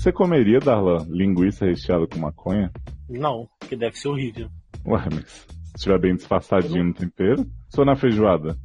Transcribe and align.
Você 0.00 0.10
comeria, 0.10 0.58
Darlan, 0.58 1.06
linguiça 1.10 1.66
recheada 1.66 2.06
com 2.06 2.18
maconha? 2.18 2.72
Não, 3.06 3.46
que 3.68 3.76
deve 3.76 3.98
ser 3.98 4.08
horrível. 4.08 4.48
Ué, 4.86 5.04
mas 5.12 5.26
se 5.26 5.76
estiver 5.76 5.98
bem 5.98 6.16
disfarçadinho 6.16 6.84
no 6.84 6.94
tempero? 6.94 7.46
Só 7.68 7.84
na 7.84 7.94
feijoada? 7.94 8.56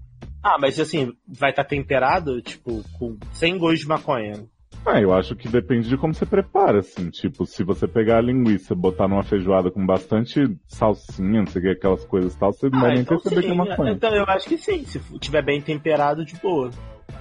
Ah, 0.42 0.56
mas 0.58 0.80
assim, 0.80 1.12
vai 1.28 1.50
estar 1.50 1.66
tá 1.66 1.70
temperado, 1.70 2.42
tipo, 2.42 2.82
com 2.98 3.18
sem 3.34 3.58
gosto 3.58 3.82
de 3.82 3.88
maconha. 3.90 4.46
Ah, 4.86 5.02
eu 5.02 5.14
acho 5.14 5.36
que 5.36 5.50
depende 5.50 5.90
de 5.90 5.98
como 5.98 6.14
você 6.14 6.26
prepara, 6.26 6.80
assim. 6.80 7.10
Tipo, 7.10 7.46
se 7.46 7.66
você 7.66 7.86
pegar 7.86 8.20
a 8.20 8.22
linguiça, 8.22 8.74
botar 8.74 9.10
numa 9.10 9.24
feijoada 9.24 9.70
com 9.70 9.86
bastante 9.86 10.40
salsinha, 10.70 11.42
não 11.42 11.48
sei 11.48 11.60
o 11.60 11.66
que, 11.66 11.72
aquelas 11.72 12.06
coisas 12.06 12.34
e 12.34 12.40
tal, 12.40 12.54
você 12.54 12.70
não 12.70 12.80
ah, 12.80 12.82
vai 12.84 12.92
nem 12.94 13.02
então 13.02 13.20
perceber 13.20 13.42
sim. 13.42 13.48
que 13.48 13.54
é 13.54 13.58
maconha. 13.58 13.92
Então 13.92 14.16
eu 14.16 14.24
acho 14.24 14.48
que 14.48 14.58
sim, 14.58 14.86
se 14.86 15.02
tiver 15.20 15.42
bem 15.42 15.60
temperado, 15.60 16.24
de 16.24 16.38
boa. 16.38 16.72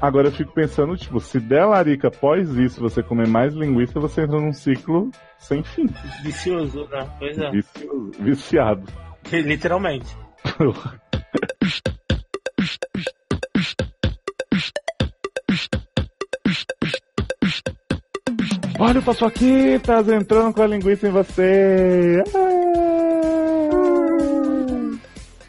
Agora 0.01 0.29
eu 0.29 0.33
fico 0.33 0.53
pensando, 0.53 0.97
tipo, 0.97 1.21
se 1.21 1.41
der 1.41 1.65
larica 1.65 2.09
após 2.09 2.51
isso, 2.57 2.81
você 2.81 3.03
comer 3.03 3.29
mais 3.29 3.55
linguiça, 3.55 3.99
você 4.01 4.23
entra 4.23 4.41
num 4.41 4.53
ciclo 4.53 5.11
sem 5.39 5.63
fim. 5.63 5.87
Vicioso, 6.23 6.87
né? 6.91 7.09
Pois 7.19 7.39
é. 7.39 7.51
Vicioso, 7.51 8.13
viciado. 8.21 8.85
Literalmente. 9.31 10.17
Olha 18.79 19.01
o 19.01 19.03
Paçoquitas 19.03 20.09
entrando 20.09 20.53
com 20.53 20.61
a 20.61 20.67
linguiça 20.67 21.09
em 21.09 21.11
você. 21.11 22.23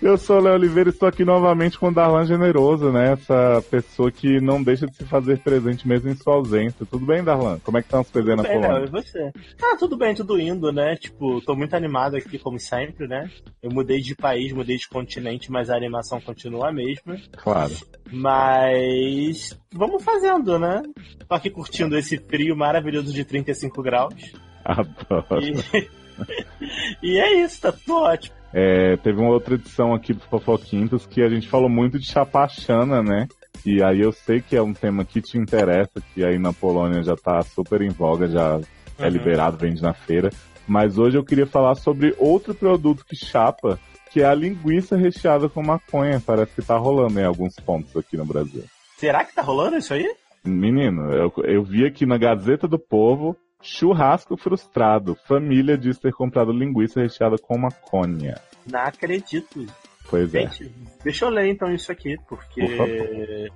Eu 0.06 0.20
sou 0.20 0.38
o 0.38 0.40
Léo 0.40 0.54
Oliveira 0.54 0.92
e 0.92 0.94
estou 0.94 1.10
aqui 1.10 1.26
novamente 1.26 1.80
com 1.80 1.88
o 1.88 1.92
Darlan 1.92 2.28
Generoso, 2.28 2.92
né? 2.92 3.14
Essa 3.14 3.60
pessoa 3.72 4.12
que 4.12 4.40
não 4.40 4.62
deixa 4.62 4.86
de 4.86 4.96
se 4.96 5.04
fazer 5.04 5.40
presente 5.40 5.88
mesmo 5.88 6.12
em 6.12 6.16
sua 6.16 6.36
ausência. 6.36 6.86
Tudo 6.86 7.08
bem, 7.08 7.24
Darlan? 7.24 7.58
Como 7.64 7.80
é 7.80 7.82
que 7.82 7.88
estão 7.88 8.02
as 8.02 8.10
coisas 8.12 8.30
aí 8.30 8.38
na 8.38 8.44
bem, 8.44 8.52
Polônia? 8.52 8.78
Léo, 8.82 8.86
e 8.86 8.92
você? 8.92 9.32
Tá 9.58 9.76
tudo 9.80 9.98
bem, 9.98 10.14
tudo 10.14 10.40
indo, 10.40 10.72
né? 10.72 10.96
Tipo, 10.96 11.42
tô 11.42 11.56
muito 11.56 11.76
animado 11.76 12.16
aqui, 12.16 12.38
como 12.38 12.60
sempre, 12.60 13.08
né? 13.08 13.32
Eu 13.64 13.72
mudei 13.72 14.00
de 14.00 14.14
país, 14.14 14.54
mudei 14.54 14.78
de 14.78 14.88
continente, 14.88 15.52
mas 15.52 15.72
a 15.72 15.76
animação 15.76 16.22
continua 16.22 16.70
a 16.70 16.72
mesma. 16.72 17.18
Claro. 17.38 17.74
Mas 18.12 19.60
vamos 19.74 20.04
fazendo, 20.04 20.60
né? 20.60 20.84
Tô 21.28 21.34
aqui 21.34 21.50
curtindo 21.50 21.98
esse 21.98 22.20
frio 22.20 22.56
maravilhoso 22.56 23.12
de 23.12 23.26
35 23.26 23.82
graus. 23.82 24.14
Adoro. 24.64 25.42
E, 25.42 25.90
e 27.02 27.18
é 27.18 27.44
isso, 27.44 27.60
tá 27.60 27.72
tudo 27.72 27.96
ótimo. 28.02 28.45
É, 28.58 28.96
teve 28.98 29.20
uma 29.20 29.32
outra 29.32 29.56
edição 29.56 29.94
aqui 29.94 30.14
do 30.14 30.22
Fofoquintos 30.22 31.06
que 31.06 31.22
a 31.22 31.28
gente 31.28 31.50
falou 31.50 31.68
muito 31.68 32.00
de 32.00 32.06
chapachana, 32.10 33.04
né? 33.04 33.28
E 33.66 33.84
aí 33.84 34.00
eu 34.00 34.14
sei 34.14 34.40
que 34.40 34.56
é 34.56 34.62
um 34.62 34.74
tema 34.74 35.04
que 35.04 35.22
te 35.22 35.38
interessa, 35.38 36.02
que 36.14 36.24
aí 36.24 36.40
na 36.40 36.54
Polônia 36.54 37.04
já 37.04 37.18
tá 37.18 37.42
super 37.42 37.82
em 37.82 37.90
voga, 37.90 38.28
já 38.30 38.60
é 38.98 39.04
Uhum. 39.04 39.10
liberado, 39.10 39.58
vende 39.58 39.82
na 39.82 39.94
feira. 39.94 40.30
Mas 40.66 40.98
hoje 40.98 41.18
eu 41.18 41.24
queria 41.26 41.46
falar 41.46 41.76
sobre 41.76 42.16
outro 42.18 42.56
produto 42.56 43.04
que 43.06 43.14
chapa, 43.16 43.78
que 44.10 44.22
é 44.22 44.26
a 44.26 44.34
linguiça 44.34 44.96
recheada 44.96 45.50
com 45.50 45.62
maconha. 45.62 46.22
Parece 46.26 46.56
que 46.56 46.62
tá 46.62 46.78
rolando 46.78 47.20
em 47.20 47.26
alguns 47.26 47.56
pontos 47.58 47.94
aqui 47.98 48.16
no 48.16 48.24
Brasil. 48.26 48.64
Será 48.98 49.26
que 49.26 49.36
tá 49.36 49.42
rolando 49.42 49.76
isso 49.76 49.94
aí? 49.94 50.08
Menino, 50.46 51.12
eu, 51.12 51.34
eu 51.44 51.62
vi 51.64 51.86
aqui 51.86 52.06
na 52.06 52.18
Gazeta 52.18 52.68
do 52.70 52.80
Povo, 52.80 53.36
churrasco 53.66 54.38
frustrado. 54.38 55.18
Família 55.28 55.78
diz 55.78 55.98
ter 55.98 56.14
comprado 56.14 56.52
linguiça 56.52 57.02
recheada 57.02 57.38
com 57.38 57.58
maconha. 57.58 58.40
Não 58.66 58.80
acredito. 58.80 59.66
Pois 60.10 60.34
é. 60.34 60.42
Gente, 60.42 60.72
deixa 61.04 61.26
eu 61.26 61.30
ler 61.30 61.48
então 61.48 61.72
isso 61.74 61.92
aqui, 61.92 62.16
Por 62.28 62.38
porque 62.38 63.50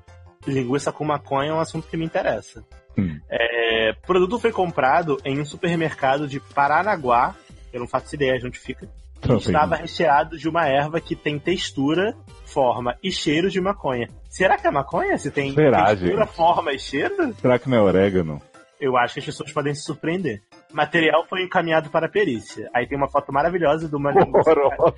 linguiça 0.47 0.91
com 0.91 1.05
maconha 1.05 1.51
é 1.51 1.53
um 1.53 1.59
assunto 1.59 1.87
que 1.87 1.97
me 1.97 2.05
interessa. 2.05 2.63
Hum. 2.97 3.19
É, 3.29 3.91
o 3.91 4.07
produto 4.07 4.39
foi 4.39 4.51
comprado 4.51 5.17
em 5.23 5.39
um 5.39 5.45
supermercado 5.45 6.27
de 6.27 6.39
Paranaguá, 6.39 7.35
eu 7.71 7.79
não 7.79 7.87
faço 7.87 8.15
ideia 8.15 8.39
de 8.39 8.47
onde 8.47 8.57
fica, 8.57 8.89
estava 9.37 9.75
recheado 9.75 10.37
de 10.37 10.49
uma 10.49 10.67
erva 10.67 10.99
que 10.99 11.15
tem 11.15 11.37
textura, 11.37 12.15
forma 12.45 12.97
e 13.03 13.11
cheiro 13.11 13.49
de 13.49 13.61
maconha. 13.61 14.09
Será 14.29 14.57
que 14.57 14.67
é 14.67 14.71
maconha? 14.71 15.17
Se 15.17 15.29
tem 15.29 15.53
Será, 15.53 15.85
textura, 15.87 16.25
gente? 16.25 16.35
forma 16.35 16.73
e 16.73 16.79
cheiro? 16.79 17.33
Será 17.35 17.59
que 17.59 17.69
não 17.69 17.77
é 17.77 17.81
orégano? 17.81 18.41
Eu 18.79 18.95
acho 18.97 19.15
que 19.15 19.19
as 19.19 19.25
pessoas 19.25 19.51
podem 19.51 19.75
se 19.75 19.83
surpreender. 19.83 20.41
O 20.71 20.75
material 20.75 21.25
foi 21.27 21.43
encaminhado 21.43 21.89
para 21.89 22.05
a 22.05 22.09
perícia. 22.09 22.69
Aí 22.73 22.87
tem 22.87 22.97
uma 22.97 23.09
foto 23.09 23.31
maravilhosa 23.33 23.89
de 23.89 23.95
uma 23.95 24.11
linguiça, 24.11 24.51
Horrorosa. 24.51 24.95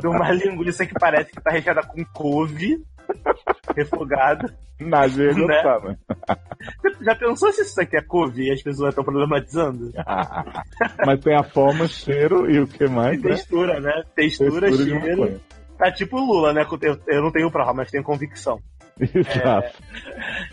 de 0.00 0.06
uma 0.06 0.30
linguiça 0.30 0.86
que 0.86 0.94
parece 0.94 1.32
que 1.32 1.38
está 1.38 1.50
recheada 1.50 1.82
com 1.82 2.04
couve 2.06 2.80
refogada. 3.76 4.54
Na 4.80 5.06
gelo 5.06 5.46
Né? 5.46 5.62
tá, 5.62 5.80
né? 5.80 5.96
Você 6.82 7.04
já 7.04 7.14
pensou 7.14 7.52
se 7.52 7.62
isso 7.62 7.80
aqui 7.80 7.96
é 7.96 8.02
couve 8.02 8.48
e 8.48 8.52
as 8.52 8.60
pessoas 8.60 8.90
estão 8.90 9.04
problematizando? 9.04 9.92
Mas 11.06 11.20
tem 11.20 11.36
a 11.36 11.44
forma, 11.44 11.86
cheiro 11.86 12.50
e 12.50 12.58
o 12.58 12.66
que 12.66 12.86
mais, 12.88 13.20
né? 13.22 13.30
Textura, 13.30 13.80
né? 13.80 14.02
Textura, 14.14 14.70
de 14.70 14.84
cheiro. 14.84 15.40
Tá 15.78 15.92
tipo 15.92 16.16
o 16.16 16.24
Lula, 16.24 16.52
né? 16.52 16.66
Eu, 17.06 17.22
não 17.22 17.30
tenho 17.30 17.50
prova, 17.50 17.74
mas 17.74 17.90
tenho 17.90 18.04
convicção. 18.04 18.60
Exato. 18.98 19.76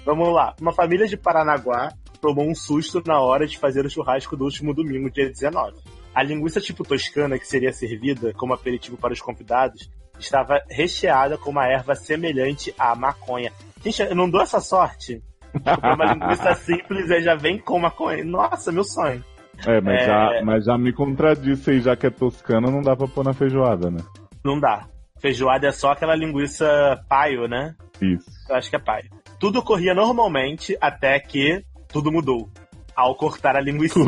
Vamos 0.04 0.34
lá. 0.34 0.56
Uma 0.60 0.74
família 0.74 1.08
de 1.08 1.16
Paranaguá 1.16 1.90
tomou 2.22 2.48
um 2.48 2.56
susto 2.56 3.02
na 3.06 3.20
hora 3.20 3.48
de 3.48 3.58
fazer 3.58 3.86
o 3.86 3.90
churrasco 3.90 4.38
do 4.38 4.46
último 4.46 4.74
domingo, 4.74 5.10
dia 5.10 5.28
19. 5.28 5.78
A 6.14 6.24
linguiça 6.24 6.62
tipo 6.62 6.84
toscana, 6.84 7.40
que 7.40 7.48
seria 7.48 7.74
servida 7.74 8.32
como 8.34 8.54
aperitivo 8.54 8.98
para 8.98 9.14
os 9.14 9.22
convidados, 9.22 9.90
estava 10.20 10.62
recheada 10.70 11.38
com 11.38 11.50
uma 11.50 11.68
erva 11.68 11.96
semelhante 11.96 12.74
à 12.78 12.96
maconha. 12.96 13.52
Gente, 13.84 14.02
eu 14.02 14.16
não 14.16 14.30
dou 14.30 14.42
essa 14.42 14.60
sorte. 14.60 15.22
Uma 15.54 16.14
linguiça 16.14 16.54
simples 16.64 17.10
e 17.10 17.22
já 17.22 17.36
vem 17.36 17.58
com 17.58 17.80
maconha. 17.80 18.24
Nossa, 18.24 18.72
meu 18.72 18.84
sonho. 18.84 19.24
É, 19.66 19.82
mas, 19.82 20.02
É. 20.02 20.06
Já, 20.06 20.42
mas 20.44 20.66
já 20.66 20.78
me 20.78 20.94
contradisse 20.94 21.72
aí, 21.72 21.82
já 21.82 21.96
que 21.96 22.08
é 22.08 22.10
toscana, 22.10 22.70
não 22.70 22.82
dá 22.82 22.96
pra 22.96 23.08
pôr 23.08 23.24
na 23.24 23.34
feijoada, 23.34 23.90
né? 23.90 24.00
Não 24.44 24.60
dá. 24.60 24.88
Feijoada 25.20 25.68
é 25.68 25.72
só 25.72 25.92
aquela 25.92 26.16
linguiça 26.16 27.00
paio, 27.08 27.48
né? 27.48 27.76
Isso. 28.02 28.30
Eu 28.50 28.56
acho 28.56 28.70
que 28.70 28.76
é 28.76 28.80
paio. 28.80 29.10
Tudo 29.40 29.60
ocorria 29.60 29.94
normalmente 29.94 30.76
até 30.82 31.20
que 31.20 31.64
tudo 31.92 32.12
mudou. 32.12 32.50
Ao 32.96 33.16
cortar 33.16 33.56
a 33.56 33.62
linguiça 33.62 34.00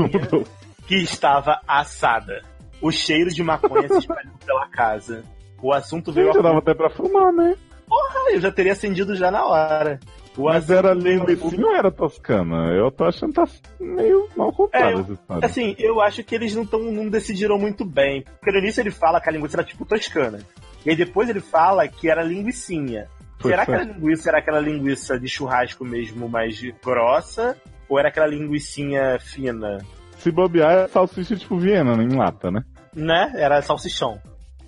que 0.88 0.95
estava 0.95 1.59
assada. 1.67 2.44
O 2.81 2.91
cheiro 2.91 3.29
de 3.29 3.41
maconha 3.44 3.88
se 3.88 3.97
espalhou 3.99 4.33
pela 4.45 4.67
casa. 4.67 5.23
O 5.61 5.71
assunto 5.71 6.11
veio 6.11 6.33
Já 6.33 6.39
a 6.39 6.44
dava 6.44 6.59
até 6.59 6.73
pra 6.73 6.89
fumar, 6.89 7.31
né? 7.31 7.55
Ah, 7.91 8.31
eu 8.33 8.41
já 8.41 8.51
teria 8.51 8.73
acendido 8.73 9.16
já 9.16 9.29
na 9.31 9.45
hora. 9.45 9.99
O 10.35 10.45
Mas 10.45 10.69
era 10.69 10.94
linguiça 10.94 11.45
ou 11.45 11.75
era 11.75 11.91
toscana? 11.91 12.71
Eu 12.73 12.89
tô 12.91 13.05
achando 13.05 13.29
que 13.29 13.35
tá 13.35 13.47
meio 13.79 14.27
mal 14.35 14.51
contada 14.51 14.85
É, 14.89 14.94
eu- 14.94 15.00
essa 15.01 15.13
história. 15.13 15.45
Assim, 15.45 15.75
eu 15.77 16.01
acho 16.01 16.23
que 16.23 16.33
eles 16.33 16.55
não, 16.55 16.65
tão, 16.65 16.79
não 16.91 17.07
decidiram 17.07 17.57
muito 17.59 17.85
bem. 17.85 18.23
Porque 18.39 18.51
no 18.51 18.57
início 18.57 18.81
ele 18.81 18.89
fala 18.91 19.21
que 19.21 19.29
a 19.29 19.31
linguiça 19.31 19.57
era 19.57 19.63
tipo 19.63 19.85
toscana. 19.85 20.39
E 20.85 20.89
aí 20.89 20.95
depois 20.95 21.29
ele 21.29 21.39
fala 21.39 21.88
que 21.88 22.09
era 22.09 22.23
linguicinha. 22.23 23.07
Pois 23.39 23.51
Será 23.53 23.61
é. 23.63 23.65
que 23.65 23.71
a 23.73 23.83
linguiça 23.83 24.29
era 24.29 24.39
aquela 24.39 24.59
linguiça 24.59 25.19
de 25.19 25.27
churrasco 25.27 25.85
mesmo, 25.85 26.27
mais 26.27 26.59
grossa? 26.83 27.55
Ou 27.89 27.99
era 27.99 28.09
aquela 28.09 28.27
linguicinha 28.27 29.19
fina? 29.19 29.79
Se 30.17 30.31
bobear, 30.31 30.71
é 30.71 30.88
salsicha 30.88 31.35
tipo 31.35 31.57
Viena, 31.57 32.01
em 32.01 32.16
lata, 32.16 32.49
né? 32.49 32.63
Né? 32.95 33.33
Era 33.35 33.61
salsichão. 33.61 34.21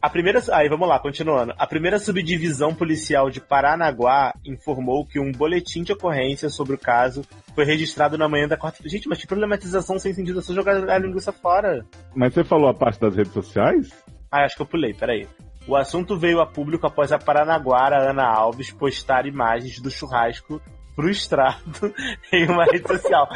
A 0.06 0.10
primeira. 0.10 0.40
Aí 0.52 0.70
vamos 0.70 0.88
lá, 0.88 1.00
continuando. 1.00 1.54
A 1.58 1.66
primeira 1.66 1.98
subdivisão 1.98 2.76
policial 2.76 3.28
de 3.30 3.42
Paranaguá 3.42 4.34
informou 4.46 5.04
que 5.04 5.20
um 5.20 5.32
boletim 5.32 5.82
de 5.82 5.94
ocorrência 5.94 6.48
sobre 6.48 6.76
o 6.76 6.78
caso 6.78 7.24
foi 7.56 7.66
registrado 7.66 8.16
na 8.16 8.30
manhã 8.30 8.48
da 8.48 8.56
quarta. 8.56 8.88
Gente, 8.88 9.10
mas 9.10 9.20
que 9.20 9.26
problematização 9.26 9.98
sem 9.98 10.14
sentido 10.14 10.38
é 10.38 10.42
só 10.44 10.54
jogar 10.54 10.88
a 10.88 10.98
linguiça 11.00 11.32
fora. 11.32 11.84
Mas 12.14 12.36
você 12.36 12.44
falou 12.44 12.70
a 12.70 12.74
parte 12.74 13.00
das 13.00 13.16
redes 13.16 13.34
sociais? 13.34 13.90
Ah, 14.32 14.44
acho 14.44 14.56
que 14.56 14.62
eu 14.62 14.68
pulei, 14.68 14.94
peraí. 14.94 15.28
O 15.68 15.76
assunto 15.76 16.16
veio 16.16 16.40
a 16.40 16.46
público 16.46 16.86
após 16.86 17.12
a 17.12 17.18
Paranaguara 17.18 18.12
Ana 18.12 18.28
Alves 18.28 18.70
postar 18.70 19.26
imagens 19.26 19.80
do 19.80 19.90
churrasco 19.90 20.62
frustrado 20.96 21.94
em 22.32 22.48
uma 22.48 22.66
rede 22.66 22.88
social. 22.88 23.28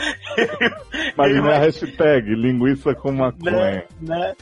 Imagina 1.14 1.56
a 1.56 1.60
hashtag 1.60 2.34
linguiça 2.36 2.96
com 2.96 3.12
maconha. 3.12 3.52
né, 3.52 3.84
né? 4.02 4.36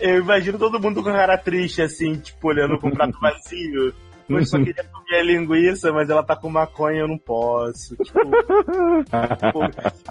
Eu 0.00 0.18
imagino 0.18 0.58
todo 0.58 0.80
mundo 0.80 1.02
com 1.02 1.12
cara 1.12 1.36
triste, 1.36 1.82
assim, 1.82 2.14
tipo, 2.14 2.48
olhando 2.48 2.78
com 2.78 2.90
prato 2.90 3.18
vazio. 3.20 3.92
Eu 4.28 4.46
só 4.46 4.58
queria 4.58 4.84
comer 4.84 5.18
a 5.18 5.22
linguiça, 5.24 5.92
mas 5.92 6.08
ela 6.08 6.22
tá 6.22 6.36
com 6.36 6.48
maconha, 6.48 7.00
eu 7.00 7.08
não 7.08 7.18
posso. 7.18 7.96
Tipo, 7.96 8.20
pô. 9.52 9.60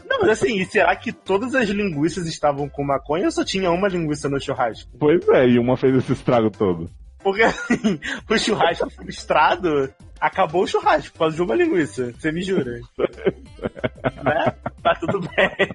Não, 0.09 0.19
mas 0.19 0.29
assim, 0.31 0.59
e 0.59 0.65
será 0.65 0.93
que 0.93 1.13
todas 1.13 1.55
as 1.55 1.69
linguiças 1.69 2.27
estavam 2.27 2.67
com 2.67 2.83
maconha 2.83 3.25
ou 3.25 3.31
só 3.31 3.45
tinha 3.45 3.71
uma 3.71 3.87
linguiça 3.87 4.27
no 4.27 4.41
churrasco? 4.41 4.91
Pois 4.99 5.25
é, 5.29 5.47
e 5.47 5.57
uma 5.57 5.77
fez 5.77 5.95
esse 5.95 6.11
estrago 6.11 6.49
todo. 6.51 6.89
Porque 7.23 7.43
assim, 7.43 7.99
o 8.29 8.37
churrasco 8.37 8.89
frustrado 8.89 9.89
acabou 10.19 10.63
o 10.63 10.67
churrasco 10.67 11.11
por 11.13 11.19
causa 11.19 11.35
de 11.35 11.41
uma 11.41 11.55
linguiça. 11.55 12.11
Você 12.13 12.31
me 12.31 12.41
jura? 12.41 12.79
né? 14.23 14.53
Tá 14.83 14.95
tudo 14.99 15.19
bem. 15.35 15.69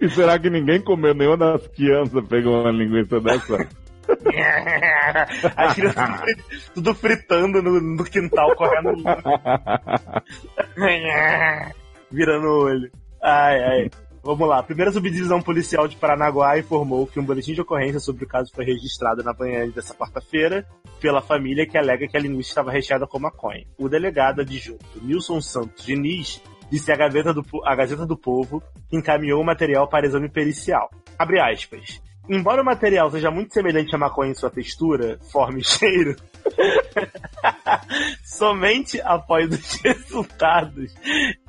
E 0.00 0.08
será 0.10 0.38
que 0.38 0.48
ninguém 0.50 0.80
comeu 0.80 1.14
nenhuma 1.14 1.36
das 1.36 1.66
crianças 1.68 2.26
pegou 2.26 2.60
uma 2.62 2.70
linguiça 2.70 3.20
dessa? 3.20 3.68
As 5.56 5.74
crianças 5.74 5.94
tudo 6.04 6.16
fri- 6.18 6.36
tudo 6.74 6.94
fritando 6.94 7.62
no, 7.62 7.80
no 7.80 8.04
quintal, 8.04 8.54
correndo. 8.56 9.02
Virando 12.10 12.46
o 12.46 12.64
olho. 12.64 12.90
Ai, 13.22 13.62
ai. 13.64 13.90
Vamos 14.24 14.48
lá. 14.48 14.58
A 14.58 14.62
primeira 14.62 14.90
subdivisão 14.90 15.42
policial 15.42 15.86
de 15.86 15.96
Paranaguá 15.96 16.58
informou 16.58 17.06
que 17.06 17.20
um 17.20 17.24
boletim 17.24 17.52
de 17.52 17.60
ocorrência 17.60 18.00
sobre 18.00 18.24
o 18.24 18.26
caso 18.26 18.50
foi 18.54 18.64
registrado 18.64 19.22
na 19.22 19.34
manhã 19.34 19.68
dessa 19.68 19.94
quarta-feira 19.94 20.66
pela 20.98 21.20
família 21.20 21.66
que 21.66 21.76
alega 21.76 22.08
que 22.08 22.16
a 22.16 22.20
linguiça 22.20 22.48
estava 22.48 22.72
recheada 22.72 23.06
com 23.06 23.18
maconha. 23.18 23.66
O 23.76 23.86
delegado 23.86 24.40
adjunto 24.40 24.82
Nilson 25.02 25.42
Santos 25.42 25.84
Diniz 25.84 26.40
disse 26.70 26.90
à 26.90 26.96
Gazeta 26.96 27.34
do, 27.34 27.44
à 27.66 27.74
Gazeta 27.74 28.06
do 28.06 28.16
Povo 28.16 28.62
que 28.88 28.96
encaminhou 28.96 29.42
o 29.42 29.44
material 29.44 29.86
para 29.86 30.06
exame 30.06 30.30
pericial. 30.30 30.88
Abre 31.18 31.38
aspas. 31.38 32.00
Embora 32.26 32.62
o 32.62 32.64
material 32.64 33.10
seja 33.10 33.30
muito 33.30 33.52
semelhante 33.52 33.94
à 33.94 33.98
maconha 33.98 34.30
em 34.30 34.34
sua 34.34 34.48
textura, 34.48 35.18
forma 35.30 35.58
e 35.58 35.64
cheiro, 35.68 36.16
somente 38.24 39.00
após 39.02 39.50
os 39.50 39.74
resultados 39.82 40.94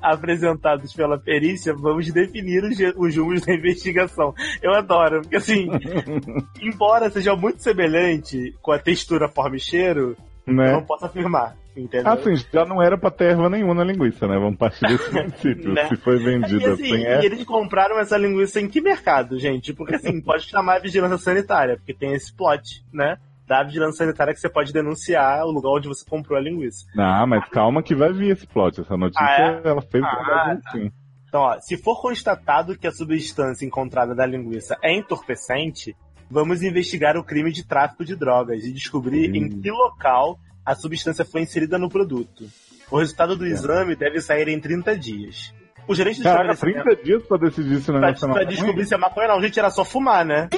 apresentados 0.02 0.94
pela 0.94 1.18
perícia 1.18 1.74
vamos 1.74 2.12
definir 2.12 2.64
os, 2.64 2.78
os 2.98 3.16
rumos 3.18 3.42
da 3.42 3.54
investigação. 3.54 4.34
Eu 4.62 4.74
adoro, 4.74 5.22
porque 5.22 5.38
assim, 5.38 5.68
embora 6.62 7.10
seja 7.10 7.36
muito 7.36 7.62
semelhante 7.62 8.54
com 8.62 8.72
a 8.72 8.80
textura, 8.80 9.30
forma 9.30 9.56
e 9.56 9.60
cheiro, 9.60 10.16
né? 10.46 10.72
não 10.72 10.84
posso 10.84 11.06
afirmar. 11.06 11.56
Entendeu? 11.76 12.10
Assim, 12.10 12.36
já 12.54 12.64
não 12.64 12.82
era 12.82 12.98
pra 12.98 13.12
ter 13.12 13.32
erva 13.32 13.50
nenhuma 13.50 13.74
na 13.74 13.84
linguiça, 13.84 14.26
né? 14.26 14.40
Vamos 14.40 14.58
partir 14.58 14.88
desse 14.88 15.10
princípio. 15.12 15.74
né? 15.74 15.90
Se 15.90 15.98
foi 15.98 16.18
vendida 16.20 16.72
assim, 16.72 16.90
sem 16.90 17.06
erva. 17.06 17.24
E 17.24 17.26
eles 17.26 17.44
compraram 17.44 18.00
essa 18.00 18.18
linguiça 18.18 18.62
em 18.62 18.70
que 18.70 18.80
mercado, 18.80 19.38
gente? 19.38 19.74
Porque 19.74 19.96
assim, 19.96 20.22
pode 20.22 20.46
chamar 20.46 20.78
a 20.78 20.80
vigilância 20.80 21.18
sanitária, 21.18 21.76
porque 21.76 21.94
tem 21.94 22.14
esse 22.14 22.34
plot, 22.34 22.82
né? 22.94 23.18
Da 23.48 23.64
vigilância 23.64 24.06
sanitária 24.06 24.34
que 24.34 24.40
você 24.40 24.50
pode 24.50 24.74
denunciar 24.74 25.46
o 25.46 25.52
lugar 25.52 25.72
onde 25.72 25.88
você 25.88 26.04
comprou 26.04 26.38
a 26.38 26.42
linguiça. 26.42 26.86
Ah, 26.98 27.26
mas 27.28 27.48
calma 27.50 27.84
que 27.84 27.94
vai 27.94 28.12
vir 28.12 28.32
esse 28.32 28.48
plot. 28.48 28.82
Essa 28.82 28.98
notícia, 28.98 29.24
ah, 29.24 29.62
é? 29.64 29.70
ela 29.70 29.82
fez 29.82 30.04
ah, 30.04 30.58
assim. 30.66 30.92
Então, 31.28 31.42
ó, 31.42 31.60
se 31.60 31.78
for 31.78 32.02
constatado 32.02 32.78
que 32.78 32.88
a 32.88 32.92
substância 32.92 33.66
encontrada 33.66 34.16
na 34.16 34.26
linguiça 34.26 34.78
é 34.82 34.96
entorpecente, 34.98 35.96
vamos 36.30 36.64
investigar 36.64 37.18
o 37.18 37.24
crime 37.24 37.52
de 37.52 37.68
tráfico 37.68 38.04
de 38.04 38.16
drogas 38.16 38.64
e 38.64 38.72
descobrir 38.72 39.30
hum. 39.30 39.36
em 39.36 39.62
que 39.62 39.70
local 39.70 40.40
a 40.66 40.74
substância 40.74 41.24
foi 41.24 41.42
inserida 41.42 41.78
no 41.78 41.90
produto. 41.90 42.46
O 42.90 42.98
resultado 42.98 43.36
do 43.36 43.46
é. 43.46 43.50
exame 43.50 43.96
deve 43.96 44.22
sair 44.22 44.48
em 44.48 44.60
30 44.60 44.98
dias. 44.98 45.54
O 45.88 45.94
gerente 45.96 46.18
do 46.20 46.24
Caraca, 46.24 46.56
30 46.56 46.96
dias 46.98 47.24
pra 47.24 47.38
decidir 47.38 47.80
se 47.82 47.92
o 47.92 47.94
negócio 47.94 48.28
pra, 48.28 48.42
é 48.42 48.46
pra 48.46 48.52
descobrir 48.52 48.86
se 48.86 48.94
é 48.94 48.98
maconha 48.98 49.28
não. 49.28 49.42
Gente, 49.42 49.60
era 49.60 49.70
só 49.70 49.86
fumar, 49.86 50.26
né? 50.26 50.50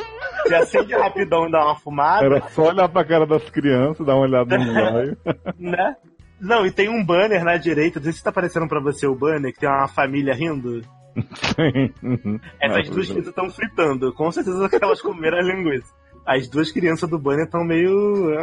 Se 0.46 0.56
acende 0.56 0.94
rapidão 0.94 1.48
e 1.48 1.52
dá 1.52 1.66
uma 1.66 1.76
fumada. 1.76 2.26
Era 2.26 2.42
só 2.50 2.70
olhar 2.70 2.88
pra 2.88 3.04
cara 3.04 3.26
das 3.26 3.50
crianças, 3.50 4.06
dar 4.06 4.16
uma 4.16 4.24
olhada 4.24 4.58
no 4.58 4.72
olho. 4.96 5.18
né? 5.60 5.96
Não, 6.40 6.66
e 6.66 6.72
tem 6.72 6.88
um 6.88 7.04
banner 7.04 7.44
na 7.44 7.58
direita, 7.58 8.00
não 8.00 8.06
sei 8.06 8.14
se 8.14 8.24
tá 8.24 8.30
aparecendo 8.30 8.68
pra 8.68 8.80
você 8.80 9.08
o 9.08 9.16
banner, 9.16 9.52
que 9.54 9.60
tem 9.60 9.70
uma 9.70 9.88
família 9.88 10.34
rindo. 10.34 10.82
Sim. 11.34 12.40
Essas 12.62 12.90
duas 12.90 13.08
crianças 13.08 13.30
estão 13.30 13.50
fritando. 13.50 14.14
Com 14.14 14.32
certeza 14.32 14.70
que 14.70 14.76
elas 14.82 15.02
comeram 15.02 15.40
a 15.40 15.42
linguiça 15.42 15.92
as 16.28 16.50
duas 16.50 16.70
crianças 16.72 17.10
do 17.10 17.18
banner 17.18 17.46
estão 17.46 17.64
meio. 17.64 18.38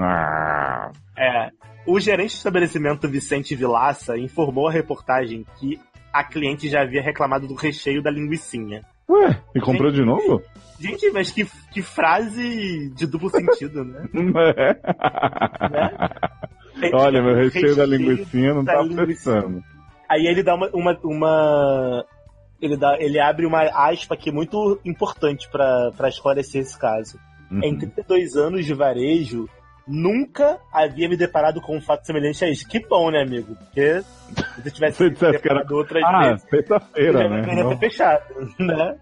Ah. 0.00 0.90
é. 1.16 1.50
O 1.90 1.98
gerente 1.98 2.34
do 2.34 2.36
estabelecimento 2.36 3.08
Vicente 3.08 3.56
Vilaça 3.56 4.16
informou 4.16 4.68
à 4.68 4.70
reportagem 4.70 5.44
que 5.58 5.76
a 6.12 6.22
cliente 6.22 6.68
já 6.68 6.82
havia 6.82 7.02
reclamado 7.02 7.48
do 7.48 7.54
recheio 7.54 8.00
da 8.00 8.08
linguiçinha. 8.08 8.84
Ué, 9.08 9.36
e 9.56 9.60
comprou 9.60 9.90
gente, 9.90 9.98
de 9.98 10.06
novo? 10.06 10.40
Gente, 10.78 11.10
mas 11.10 11.32
que, 11.32 11.44
que 11.72 11.82
frase 11.82 12.90
de 12.94 13.08
duplo 13.08 13.28
sentido, 13.28 13.84
né? 13.84 14.08
É. 14.54 14.78
né? 16.78 16.90
Olha, 16.94 17.20
meu 17.20 17.34
recheio, 17.34 17.64
recheio 17.64 17.76
da 17.76 17.86
linguiçinha 17.86 18.54
não 18.54 18.64
tá 18.64 18.84
prestando. 19.04 19.60
Aí 20.08 20.28
ele 20.28 20.44
dá 20.44 20.54
uma, 20.54 20.70
uma, 20.72 20.96
uma 21.02 22.06
ele, 22.62 22.76
dá, 22.76 22.96
ele 23.00 23.18
abre 23.18 23.46
uma 23.46 23.62
aspa 23.64 24.14
aqui 24.14 24.30
muito 24.30 24.78
importante 24.84 25.50
para 25.50 26.08
esclarecer 26.08 26.60
esse 26.60 26.78
caso. 26.78 27.18
Uhum. 27.50 27.64
Em 27.64 27.76
32 27.76 28.36
anos 28.36 28.64
de 28.64 28.74
varejo, 28.74 29.48
nunca 29.90 30.60
havia 30.72 31.08
me 31.08 31.16
deparado 31.16 31.60
com 31.60 31.76
um 31.76 31.80
fato 31.80 32.06
semelhante 32.06 32.44
a 32.44 32.48
isso. 32.48 32.66
Que 32.66 32.78
bom, 32.86 33.10
né, 33.10 33.22
amigo? 33.22 33.56
Porque 33.56 34.00
se 34.00 34.68
eu 34.68 34.72
tivesse 34.72 35.02
me 35.04 35.10
deparado 35.10 35.66
era... 35.66 35.74
outras 35.74 36.02
ah, 36.04 36.28
vezes, 36.28 36.42
sexta-feira, 36.48 37.28
né? 37.28 37.62
Não 37.62 37.76
fechado, 37.76 38.24
né? 38.58 38.96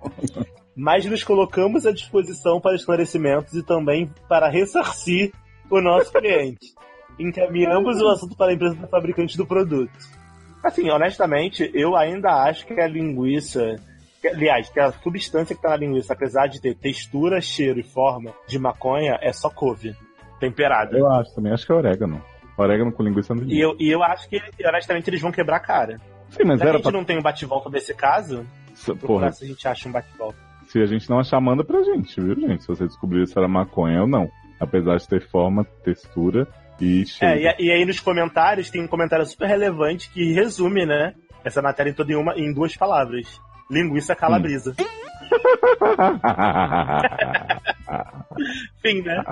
Mas 0.75 1.05
nos 1.05 1.23
colocamos 1.23 1.85
à 1.85 1.93
disposição 1.93 2.61
para 2.61 2.75
esclarecimentos 2.75 3.53
e 3.55 3.63
também 3.63 4.11
para 4.29 4.49
ressarcir 4.49 5.33
o 5.71 5.81
nosso 5.81 6.13
cliente. 6.13 6.73
Encaminhamos 7.19 8.01
o 8.01 8.09
assunto 8.09 8.37
para 8.37 8.53
a 8.53 8.55
empresa 8.55 8.87
fabricante 8.87 9.37
do 9.37 9.45
produto. 9.45 9.93
Assim, 10.63 10.89
honestamente, 10.89 11.71
eu 11.75 11.97
ainda 11.97 12.31
acho 12.45 12.67
que 12.67 12.81
a 12.81 12.87
linguiça. 12.87 13.77
Aliás, 14.25 14.69
que 14.69 14.81
a 14.81 14.91
substância 14.93 15.55
que 15.55 15.63
tá 15.63 15.71
na 15.71 15.77
linguiça, 15.77 16.13
apesar 16.13 16.49
de 16.49 16.61
ter 16.61 16.75
textura, 16.75 17.41
cheiro 17.41 17.79
e 17.79 17.85
forma 17.85 18.33
de 18.49 18.59
maconha, 18.59 19.17
é 19.23 19.33
só 19.33 19.49
couve 19.49 19.95
temperada. 20.39 20.97
Eu 20.97 21.11
acho 21.11 21.35
também, 21.35 21.53
acho 21.53 21.67
que 21.67 21.73
é 21.73 21.75
orégano. 21.75 22.23
Orégano 22.57 22.93
com 22.93 23.03
linguiça 23.03 23.35
não 23.35 23.45
e 23.45 23.61
eu, 23.61 23.77
e 23.79 23.89
eu 23.89 24.03
acho 24.03 24.29
que, 24.29 24.41
honestamente, 24.67 25.09
eles 25.09 25.21
vão 25.21 25.31
quebrar 25.31 25.57
a 25.57 25.61
cara. 25.61 26.01
Sim, 26.31 26.45
mas 26.45 26.61
era 26.61 26.71
a 26.71 26.73
gente 26.75 26.83
pra... 26.83 26.93
não 26.93 27.05
tem 27.05 27.19
um 27.19 27.23
bate-volta 27.23 27.71
desse 27.71 27.95
caso, 27.95 28.45
porra, 29.01 29.31
se 29.31 29.45
a 29.45 29.49
gente 29.49 29.67
acha 29.67 29.89
um 29.89 29.93
bate-volta. 29.93 30.39
Se 30.67 30.81
a 30.81 30.87
gente 30.87 31.09
não 31.09 31.21
achar, 31.21 31.41
manda 31.41 31.65
pra 31.65 31.83
gente, 31.83 32.21
viu, 32.21 32.35
gente? 32.35 32.63
Se 32.63 32.69
você 32.69 32.87
descobrir 32.87 33.27
se 33.27 33.39
era 33.39 33.49
maconha 33.49 34.03
ou 34.03 34.09
não. 34.09 34.29
Apesar 34.61 34.97
de 34.97 35.09
ter 35.09 35.27
forma, 35.29 35.65
textura 35.85 36.47
e, 36.81 37.05
é, 37.21 37.37
e, 37.37 37.67
e, 37.67 37.73
aí 37.73 37.85
nos 37.85 37.99
comentários 37.99 38.71
tem 38.71 38.81
um 38.83 38.87
comentário 38.87 39.27
super 39.27 39.49
relevante 39.49 40.09
que 40.11 40.33
resume, 40.33 40.87
né? 40.87 41.13
Essa 41.45 41.61
matéria 41.61 41.91
em 41.91 41.95
toda 41.95 42.13
em, 42.13 42.17
uma, 42.17 42.35
em 42.37 42.53
duas 42.53 42.77
palavras. 42.77 43.41
Linguiça 43.71 44.15
calabresa. 44.15 44.75
Hum. 44.79 44.85
Fim, 48.81 49.03
né? 49.03 49.25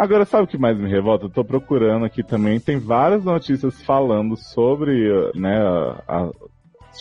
Agora, 0.00 0.24
sabe 0.24 0.44
o 0.44 0.46
que 0.46 0.56
mais 0.56 0.78
me 0.78 0.88
revolta? 0.88 1.26
Eu 1.26 1.30
tô 1.30 1.44
procurando 1.44 2.06
aqui 2.06 2.22
também. 2.22 2.58
Tem 2.58 2.78
várias 2.78 3.22
notícias 3.22 3.82
falando 3.82 4.34
sobre 4.34 5.30
né, 5.34 5.60
a, 5.60 6.02
a 6.08 6.30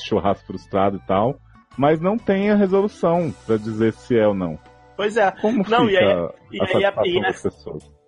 churrasco 0.03 0.45
frustrado 0.45 0.97
e 0.97 1.07
tal, 1.07 1.39
mas 1.77 2.01
não 2.01 2.17
tem 2.17 2.49
a 2.49 2.57
resolução 2.57 3.33
para 3.47 3.55
dizer 3.55 3.93
se 3.93 4.19
é 4.19 4.27
ou 4.27 4.33
não. 4.33 4.59
Pois 4.97 5.15
é. 5.15 5.31
Como 5.31 5.63
não, 5.69 5.87
fica 5.87 5.91
e 5.93 5.97
aí, 5.97 6.11
a, 6.11 6.29
e 6.51 6.61
aí, 6.61 6.85
a, 6.85 6.93
e? 7.05 7.21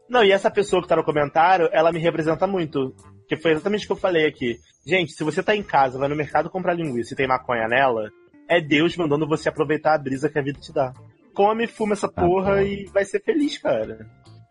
Não, 0.09 0.25
e 0.25 0.31
essa 0.33 0.51
pessoa 0.51 0.81
que 0.81 0.89
tá 0.89 0.97
no 0.97 1.05
comentário, 1.05 1.69
ela 1.71 1.93
me 1.93 1.99
representa 1.99 2.45
muito. 2.45 2.93
Que 3.29 3.38
foi 3.38 3.51
exatamente 3.51 3.85
o 3.85 3.88
que 3.88 3.93
eu 3.93 3.95
falei 3.95 4.27
aqui. 4.27 4.57
Gente, 4.85 5.13
se 5.13 5.23
você 5.23 5.41
tá 5.41 5.55
em 5.55 5.63
casa, 5.63 5.97
vai 5.97 6.09
no 6.09 6.17
mercado 6.17 6.49
comprar 6.49 6.73
linguiça 6.73 7.13
e 7.13 7.15
tem 7.15 7.29
maconha 7.29 7.65
nela, 7.65 8.09
é 8.45 8.59
Deus 8.59 8.97
mandando 8.97 9.25
você 9.25 9.47
aproveitar 9.47 9.95
a 9.95 9.97
brisa 9.97 10.27
que 10.29 10.38
a 10.38 10.43
vida 10.43 10.59
te 10.59 10.73
dá. 10.73 10.91
Come, 11.33 11.65
fuma 11.65 11.93
essa 11.93 12.07
ah, 12.07 12.12
porra 12.12 12.55
ah, 12.55 12.63
e 12.63 12.83
vai 12.88 13.05
ser 13.05 13.24
feliz, 13.24 13.57
cara. 13.57 14.05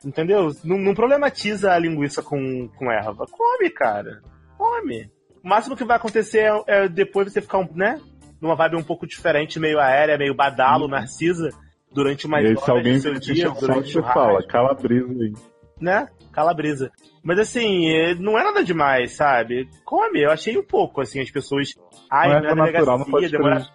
Entendeu? 0.04 0.48
Não, 0.64 0.78
não, 0.78 0.94
problematiza 0.94 1.72
a 1.72 1.78
linguiça 1.78 2.22
com, 2.22 2.68
com 2.68 2.90
erva. 2.90 3.26
Come, 3.30 3.70
cara. 3.70 4.22
Come. 4.56 5.10
O 5.42 5.48
máximo 5.48 5.76
que 5.76 5.84
vai 5.84 5.96
acontecer 5.96 6.38
é, 6.38 6.84
é 6.84 6.88
depois 6.88 7.32
você 7.32 7.40
ficar, 7.40 7.58
um, 7.58 7.68
né? 7.74 8.00
Numa 8.40 8.56
vibe 8.56 8.76
um 8.76 8.82
pouco 8.82 9.06
diferente, 9.06 9.60
meio 9.60 9.78
aérea, 9.78 10.16
meio 10.16 10.34
badalo, 10.34 10.84
uhum. 10.84 10.90
narcisa, 10.90 11.50
durante 11.92 12.26
uma 12.26 12.40
e 12.40 12.56
se 12.56 12.70
alguém 12.70 12.98
seu 12.98 13.14
dia, 13.14 13.50
durante 13.50 13.98
o 13.98 14.02
fala, 14.02 14.46
calabrisa 14.46 15.12
aí 15.12 15.34
né? 15.80 16.08
Calabresa. 16.30 16.92
Mas 17.22 17.38
assim, 17.38 17.88
é, 17.88 18.14
não 18.14 18.38
é 18.38 18.44
nada 18.44 18.62
demais, 18.62 19.12
sabe? 19.12 19.68
Come, 19.84 20.22
eu 20.22 20.30
achei 20.30 20.56
um 20.56 20.62
pouco, 20.62 21.00
assim, 21.00 21.20
as 21.20 21.30
pessoas. 21.30 21.74
Ai, 22.10 22.28
não, 22.28 22.50
é 22.50 22.54
natural, 22.54 22.98
não 22.98 23.06
pode 23.06 23.28
demorar, 23.28 23.66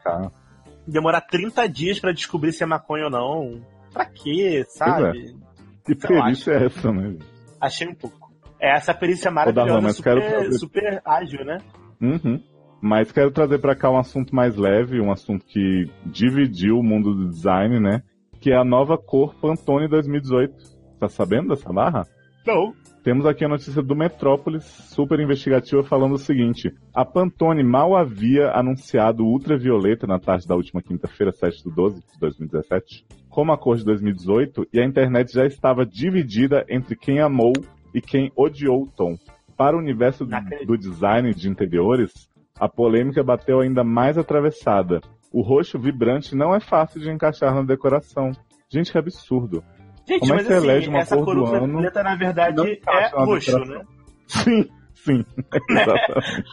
demorar 0.88 1.22
30 1.22 1.68
dias 1.68 2.00
para 2.00 2.14
descobrir 2.14 2.54
se 2.54 2.64
é 2.64 2.66
maconha 2.66 3.06
ou 3.06 3.12
não. 3.12 3.62
Pra 3.92 4.06
quê, 4.06 4.62
é. 4.62 4.64
sabe? 4.66 5.36
Que 5.86 5.96
perícia 5.96 6.52
é 6.52 6.66
essa, 6.66 6.92
né? 6.92 7.18
Achei 7.62 7.88
um 7.88 7.96
pouco. 7.96 8.32
É 8.60 8.76
essa 8.76 8.94
perícia 8.94 9.30
maravilhosa, 9.30 9.92
super, 9.92 10.22
quero... 10.22 10.54
super 10.54 11.02
ágil, 11.06 11.46
né? 11.46 11.58
Uhum. 12.02 12.42
Mas 12.82 13.12
quero 13.12 13.32
trazer 13.32 13.60
para 13.60 13.76
cá 13.76 13.90
um 13.90 13.98
assunto 13.98 14.36
mais 14.36 14.56
leve, 14.56 15.00
um 15.00 15.12
assunto 15.12 15.46
que 15.46 15.90
dividiu 16.06 16.78
o 16.78 16.84
mundo 16.84 17.14
do 17.14 17.30
design, 17.30 17.80
né? 17.80 18.02
Que 18.40 18.52
é 18.52 18.58
a 18.58 18.64
nova 18.64 18.98
cor 18.98 19.36
Pantone 19.36 19.88
2018 19.88 20.76
Tá 21.00 21.10
sabendo 21.10 21.50
dessa 21.50 21.72
barra? 21.72 22.04
Não. 22.46 22.74
Temos 23.04 23.26
aqui 23.26 23.46
a 23.46 23.50
notícia 23.50 23.82
do 23.84 23.96
Metrópolis, 23.96 24.64
super 24.64 25.20
investigativa, 25.20 25.84
falando 25.84 26.14
o 26.14 26.18
seguinte: 26.18 26.74
a 26.94 27.06
Pantone 27.06 27.64
mal 27.64 27.96
havia 27.96 28.50
anunciado 28.52 29.24
ultravioleta 29.24 30.08
na 30.08 30.20
tarde 30.20 30.48
da 30.48 30.56
última 30.56 30.82
quinta-feira, 30.82 31.32
7 31.32 31.64
de 31.64 31.76
12 31.76 32.02
de 32.02 32.20
2017, 32.20 33.06
como 33.36 33.52
a 33.52 33.58
cor 33.58 33.76
de 33.76 33.84
2018, 33.84 34.66
e 34.72 34.80
a 34.80 34.86
internet 34.86 35.34
já 35.34 35.46
estava 35.46 35.86
dividida 35.86 36.66
entre 36.70 36.96
quem 36.96 37.20
amou 37.20 37.52
e 37.94 38.00
quem 38.00 38.32
odiou 38.34 38.84
o 38.84 38.88
tom. 38.88 39.18
Para 39.58 39.76
o 39.76 39.80
universo 39.80 40.26
do 40.66 40.78
design 40.78 41.34
de 41.34 41.50
interiores, 41.50 42.14
a 42.58 42.70
polêmica 42.70 43.22
bateu 43.22 43.60
ainda 43.60 43.84
mais 43.84 44.18
atravessada. 44.18 45.02
O 45.34 45.42
roxo 45.42 45.78
vibrante 45.78 46.34
não 46.34 46.56
é 46.56 46.62
fácil 46.62 47.02
de 47.02 47.12
encaixar 47.12 47.54
na 47.54 47.62
decoração. 47.62 48.32
Gente, 48.70 48.94
que 48.94 48.98
absurdo. 48.98 49.62
Gente, 50.08 50.22
Como 50.22 50.34
é 50.36 50.38
que 50.38 50.54
assim, 50.54 50.66
elege 50.66 50.88
uma 50.88 51.00
essa 51.00 51.18
cor 51.18 51.38
ultravioleta, 51.38 52.04
na 52.04 52.16
verdade, 52.16 52.80
é 52.88 53.08
roxo, 53.10 53.60
né? 53.60 53.82
Sim, 54.28 54.66
Sim. 54.94 55.26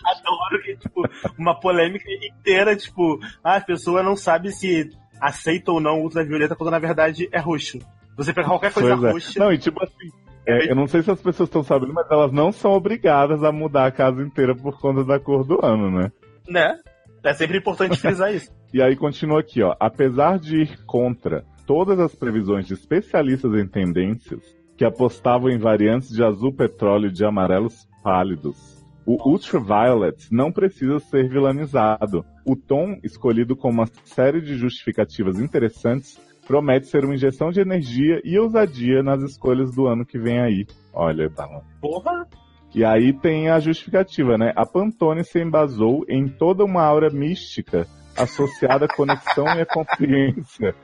Adoro 0.05 0.62
que, 0.65 0.77
tipo, 0.77 1.03
uma 1.39 1.59
polêmica 1.59 2.11
inteira, 2.11 2.75
tipo, 2.75 3.21
ah, 3.45 3.57
a 3.57 3.61
pessoa 3.61 4.03
não 4.03 4.17
sabe 4.17 4.51
se 4.51 4.91
aceita 5.23 5.71
ou 5.71 5.81
não 5.81 6.00
ultravioleta 6.00 6.57
quando 6.57 6.73
na 6.73 6.79
verdade 6.79 7.29
é 7.31 7.38
roxo. 7.38 7.79
Você 8.17 8.33
pega 8.33 8.49
qualquer 8.49 8.73
coisa 8.73 8.97
Pois 8.97 9.05
é. 9.05 9.12
roxa. 9.12 9.41
Não, 9.41 9.52
e 9.52 9.59
tipo 9.59 9.83
assim, 9.83 10.11
é, 10.47 10.71
eu 10.71 10.75
não 10.75 10.87
sei 10.87 11.02
se 11.02 11.11
as 11.11 11.21
pessoas 11.21 11.49
estão 11.49 11.62
sabendo, 11.62 11.95
mas 11.95 12.11
elas 12.11 12.33
não 12.33 12.50
são 12.50 12.73
obrigadas 12.73 13.45
a 13.45 13.52
mudar 13.52 13.87
a 13.87 13.93
casa 13.93 14.21
inteira 14.23 14.55
por 14.55 14.79
conta 14.81 15.05
da 15.05 15.19
cor 15.19 15.45
do 15.45 15.64
ano, 15.64 15.91
né? 15.91 16.11
Né? 16.49 16.79
É 17.23 17.33
sempre 17.33 17.59
importante 17.59 17.99
frisar 17.99 18.35
isso. 18.35 18.50
E 18.75 18.81
aí 18.81 18.97
continua 18.97 19.41
aqui, 19.41 19.62
ó. 19.62 19.76
Apesar 19.79 20.38
de 20.38 20.62
ir 20.62 20.83
contra 20.87 21.45
todas 21.67 22.00
as 22.00 22.14
previsões 22.14 22.67
de 22.67 22.73
especialistas 22.73 23.52
em 23.52 23.67
tendências 23.67 24.41
que 24.79 24.83
apostavam 24.83 25.50
em 25.50 25.59
variantes 25.59 26.09
de 26.09 26.25
azul 26.25 26.55
petróleo 26.55 27.09
e 27.09 27.12
de 27.12 27.23
amarelos 27.23 27.87
pálidos, 28.02 28.72
o 29.04 29.28
Ultraviolet 29.28 30.28
não 30.30 30.52
precisa 30.52 30.99
ser 30.99 31.28
vilanizado. 31.28 32.25
O 32.47 32.56
tom 32.56 32.99
escolhido 33.02 33.56
com 33.56 33.68
uma 33.68 33.87
série 34.04 34.40
de 34.40 34.54
justificativas 34.56 35.38
interessantes 35.40 36.21
promete 36.47 36.87
ser 36.87 37.04
uma 37.04 37.14
injeção 37.14 37.50
de 37.50 37.61
energia 37.61 38.21
e 38.25 38.38
ousadia 38.38 39.02
nas 39.02 39.23
escolhas 39.23 39.75
do 39.75 39.87
ano 39.87 40.04
que 40.04 40.18
vem 40.18 40.40
aí. 40.40 40.66
Olha, 40.92 41.28
Darlan. 41.28 41.62
Porra! 41.80 42.26
E 42.75 42.85
aí 42.85 43.12
tem 43.12 43.50
a 43.50 43.61
justificativa, 43.61 44.38
né? 44.38 44.52
A 44.56 44.64
Pantone 44.64 45.25
se 45.25 45.38
embasou 45.38 46.04
em 46.09 46.26
toda 46.26 46.64
uma 46.64 46.82
aura 46.82 47.11
mística 47.11 47.87
associada 48.16 48.87
à 48.87 48.88
conexão 48.88 49.44
e 49.47 49.61
à 49.61 49.66
consciência, 49.66 50.75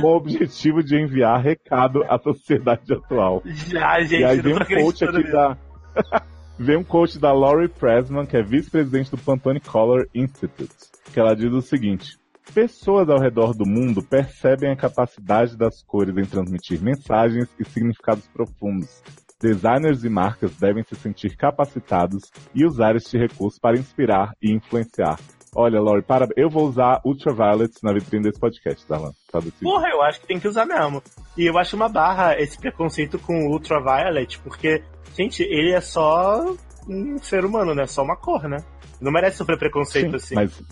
com 0.00 0.08
o 0.08 0.16
objetivo 0.16 0.82
de 0.82 0.96
enviar 0.96 1.40
recado 1.40 2.02
à 2.04 2.18
sociedade 2.18 2.92
atual. 2.92 3.42
Já, 3.44 4.00
gente, 4.00 4.22
e 4.22 4.24
aí 4.24 4.40
vem 4.40 4.54
não 4.54 4.62
um 4.62 4.84
coach 4.84 5.04
aqui 5.04 5.30
da. 5.30 5.56
vem 6.58 6.76
um 6.76 6.84
coach 6.84 7.18
da 7.18 7.32
Laurie 7.32 7.68
Pressman, 7.68 8.26
que 8.26 8.36
é 8.36 8.42
vice-presidente 8.42 9.10
do 9.10 9.18
Pantone 9.18 9.60
Color 9.60 10.08
Institute, 10.14 10.74
que 11.12 11.18
ela 11.18 11.34
diz 11.34 11.52
o 11.52 11.60
seguinte. 11.60 12.18
Pessoas 12.52 13.08
ao 13.08 13.18
redor 13.18 13.54
do 13.54 13.66
mundo 13.66 14.02
percebem 14.02 14.70
a 14.70 14.76
capacidade 14.76 15.56
das 15.56 15.82
cores 15.82 16.16
em 16.16 16.24
transmitir 16.24 16.82
mensagens 16.82 17.48
e 17.58 17.64
significados 17.64 18.26
profundos. 18.28 19.02
Designers 19.40 20.04
e 20.04 20.08
marcas 20.08 20.56
devem 20.56 20.84
se 20.84 20.94
sentir 20.94 21.36
capacitados 21.36 22.30
e 22.54 22.64
usar 22.64 22.96
este 22.96 23.18
recurso 23.18 23.60
para 23.60 23.76
inspirar 23.76 24.34
e 24.40 24.52
influenciar. 24.52 25.18
Olha, 25.56 25.80
Lori, 25.80 26.02
para... 26.02 26.28
eu 26.36 26.50
vou 26.50 26.66
usar 26.66 27.00
Ultraviolet 27.04 27.72
na 27.82 27.92
vitrine 27.92 28.24
desse 28.24 28.40
podcast, 28.40 28.86
Darlan. 28.88 29.12
Tá 29.30 29.38
decidido. 29.38 29.70
Porra, 29.70 29.88
eu 29.88 30.02
acho 30.02 30.20
que 30.20 30.26
tem 30.26 30.40
que 30.40 30.48
usar 30.48 30.66
mesmo. 30.66 31.02
E 31.36 31.46
eu 31.46 31.56
acho 31.56 31.76
uma 31.76 31.88
barra 31.88 32.36
esse 32.38 32.58
preconceito 32.58 33.18
com 33.18 33.48
Ultraviolet, 33.48 34.40
porque, 34.40 34.82
gente, 35.16 35.42
ele 35.42 35.72
é 35.72 35.80
só 35.80 36.54
um 36.88 37.18
ser 37.18 37.44
humano, 37.44 37.74
né? 37.74 37.86
Só 37.86 38.02
uma 38.02 38.16
cor, 38.16 38.48
né? 38.48 38.58
Não 39.00 39.12
merece 39.12 39.38
sofrer 39.38 39.58
preconceito 39.58 40.10
Sim, 40.10 40.16
assim. 40.16 40.34
mas, 40.34 40.62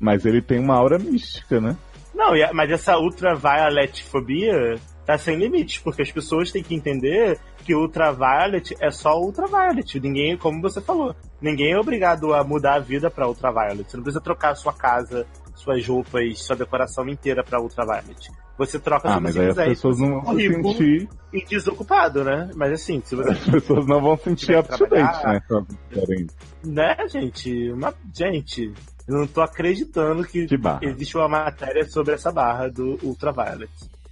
mas 0.00 0.24
ele 0.24 0.40
tem 0.40 0.58
uma 0.58 0.76
aura 0.76 0.98
mística, 0.98 1.60
né? 1.60 1.76
Não, 2.14 2.32
mas 2.52 2.70
essa 2.70 2.98
ultraviolet 2.98 4.04
fobia 4.04 4.76
tá 5.04 5.18
sem 5.18 5.36
limites, 5.36 5.78
porque 5.78 6.02
as 6.02 6.12
pessoas 6.12 6.52
têm 6.52 6.62
que 6.62 6.74
entender 6.74 7.38
que 7.64 7.74
ultraviolet 7.74 8.76
é 8.80 8.90
só 8.90 9.18
ultraviolet. 9.18 9.98
Ninguém, 9.98 10.36
como 10.36 10.60
você 10.60 10.80
falou, 10.80 11.14
ninguém 11.40 11.72
é 11.72 11.78
obrigado 11.78 12.34
a 12.34 12.44
mudar 12.44 12.74
a 12.74 12.80
vida 12.80 13.10
pra 13.10 13.28
ultraviolet. 13.28 13.90
Você 13.90 13.96
não 13.96 14.04
precisa 14.04 14.22
trocar 14.22 14.50
a 14.50 14.54
sua 14.54 14.72
casa, 14.72 15.26
suas 15.54 15.86
roupas, 15.86 16.40
sua 16.42 16.56
decoração 16.56 17.08
inteira 17.08 17.42
pra 17.42 17.60
ultraviolet. 17.60 18.30
Você 18.58 18.78
troca 18.78 19.08
Ah, 19.08 19.14
se 19.16 19.20
mas 19.20 19.36
aí 19.36 19.48
as 19.48 19.56
pessoas 19.56 19.98
não 19.98 20.20
vão 20.20 20.36
se 20.36 20.52
sentir. 20.52 21.08
E 21.32 21.44
desocupado, 21.46 22.22
né? 22.22 22.50
Mas 22.54 22.72
assim, 22.72 23.00
se 23.04 23.16
você. 23.16 23.30
As 23.30 23.48
pessoas 23.48 23.86
não 23.86 24.00
vão 24.00 24.16
sentir 24.16 24.46
Tiver 24.46 24.58
up 24.58 24.68
que 24.68 24.78
to 24.78 24.86
date, 24.86 25.20
trabalhar. 25.20 25.44
né? 25.50 26.26
Né, 26.64 27.08
gente? 27.08 27.70
Uma... 27.70 27.94
Gente, 28.14 28.72
eu 29.08 29.18
não 29.18 29.26
tô 29.26 29.40
acreditando 29.40 30.24
que, 30.24 30.46
Que 30.46 30.86
existe 30.86 31.16
uma 31.16 31.28
matéria 31.28 31.84
sobre 31.88 32.14
essa 32.14 32.30
barra 32.30 32.68
do 32.68 32.98
ultraviolet. 33.02 33.70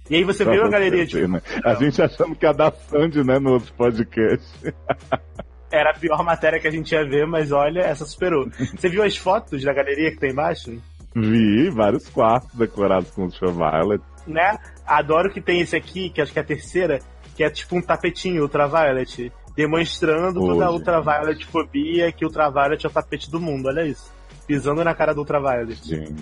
E 0.09 0.15
aí 0.15 0.23
você 0.23 0.43
Pra 0.43 0.53
viu 0.53 0.65
a 0.65 0.69
galeria 0.69 1.05
de 1.05 1.27
né? 1.27 1.41
A 1.63 1.73
gente 1.75 2.01
achando 2.01 2.35
que 2.35 2.45
ia 2.45 2.51
dar 2.53 2.73
Sandy, 2.73 3.23
né, 3.23 3.39
no 3.39 3.53
outro 3.53 3.73
podcast. 3.73 4.45
Era 5.71 5.91
a 5.91 5.93
pior 5.93 6.21
matéria 6.21 6.59
que 6.59 6.67
a 6.67 6.71
gente 6.71 6.91
ia 6.91 7.07
ver, 7.07 7.25
mas 7.25 7.51
olha, 7.53 7.79
essa 7.79 8.03
superou. 8.03 8.49
Você 8.75 8.89
viu 8.89 9.03
as 9.03 9.15
fotos 9.15 9.63
da 9.63 9.71
galeria 9.73 10.11
que 10.11 10.17
tem 10.17 10.31
embaixo? 10.31 10.77
Vi 11.15 11.69
vários 11.69 12.09
quartos 12.09 12.53
decorados 12.55 13.09
com 13.11 13.23
Ultraviolet. 13.23 14.03
Né? 14.27 14.57
Adoro 14.85 15.31
que 15.31 15.41
tem 15.41 15.61
esse 15.61 15.75
aqui, 15.75 16.09
que 16.09 16.21
acho 16.21 16.31
que 16.31 16.39
é 16.39 16.41
a 16.41 16.45
terceira, 16.45 16.99
que 17.35 17.43
é 17.43 17.49
tipo 17.49 17.75
um 17.75 17.81
tapetinho 17.81 18.43
ultraviolet, 18.43 19.31
demonstrando 19.55 20.39
toda 20.39 20.65
a 20.65 20.71
ultraviolet 20.71 21.45
fobia, 21.45 22.11
que 22.11 22.25
ultraviolet 22.25 22.85
é 22.85 22.89
o 22.89 22.91
tapete 22.91 23.29
do 23.29 23.39
mundo, 23.39 23.67
olha 23.67 23.85
isso. 23.85 24.11
Pisando 24.47 24.83
na 24.83 24.93
cara 24.93 25.13
do 25.13 25.21
ultraviolet. 25.21 25.87
Gente, 25.87 26.13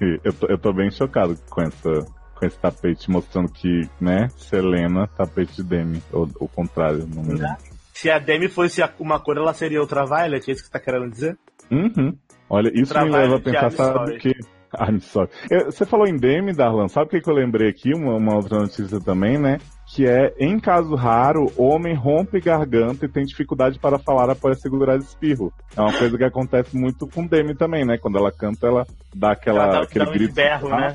eu 0.24 0.32
tô, 0.32 0.46
eu 0.46 0.58
tô 0.58 0.72
bem 0.72 0.90
chocado 0.90 1.38
com 1.48 1.62
essa 1.62 2.04
com 2.42 2.46
esse 2.46 2.58
tapete 2.58 3.08
mostrando 3.08 3.48
que, 3.52 3.88
né, 4.00 4.28
Selena, 4.36 5.06
tapete 5.06 5.54
de 5.54 5.62
Demi, 5.62 6.02
ou 6.12 6.28
o 6.40 6.48
contrário, 6.48 7.06
não 7.06 7.22
me 7.22 7.34
lembro. 7.34 7.56
Se 7.94 8.10
a 8.10 8.18
Demi 8.18 8.48
fosse 8.48 8.82
uma 8.98 9.20
cor, 9.20 9.36
ela 9.36 9.54
seria 9.54 9.80
ultraviolet, 9.80 10.48
é 10.48 10.52
isso 10.52 10.62
que 10.62 10.66
você 10.66 10.72
tá 10.72 10.80
querendo 10.80 11.08
dizer? 11.08 11.38
Uhum. 11.70 12.16
Olha, 12.50 12.72
isso 12.74 12.92
me 12.98 13.10
leva 13.10 13.36
a 13.36 13.40
pensar, 13.40 13.70
sabe 13.70 14.16
o 14.16 14.18
que? 14.18 14.34
I'm 14.80 15.00
sorry. 15.00 15.28
Você 15.66 15.84
falou 15.84 16.06
em 16.06 16.16
Demi, 16.16 16.52
Darlan, 16.52 16.88
sabe 16.88 17.06
o 17.06 17.08
que, 17.10 17.20
que 17.20 17.30
eu 17.30 17.34
lembrei 17.34 17.68
aqui? 17.68 17.92
Uma, 17.94 18.14
uma 18.16 18.36
outra 18.36 18.58
notícia 18.58 18.98
também, 19.00 19.38
né? 19.38 19.58
Que 19.94 20.06
é, 20.08 20.34
em 20.38 20.58
caso 20.58 20.94
raro, 20.94 21.52
homem 21.56 21.94
rompe 21.94 22.40
garganta 22.40 23.04
e 23.04 23.08
tem 23.08 23.24
dificuldade 23.24 23.78
para 23.78 23.98
falar 23.98 24.30
após 24.30 24.60
segurar 24.60 24.96
espirro. 24.96 25.52
É 25.76 25.80
uma 25.80 25.92
coisa 25.92 26.16
que 26.16 26.24
acontece 26.24 26.76
muito 26.76 27.06
com 27.06 27.26
Demi 27.26 27.54
também, 27.54 27.84
né? 27.84 27.98
Quando 27.98 28.16
ela 28.18 28.32
canta, 28.32 28.66
ela 28.66 28.86
dá 29.14 29.32
aquela, 29.32 29.64
Ela 29.64 29.72
dá- 29.72 29.82
aquele 29.82 30.04
dá 30.04 30.10
um 30.10 30.14
grito. 30.14 30.34
berro, 30.34 30.68
né? 30.70 30.94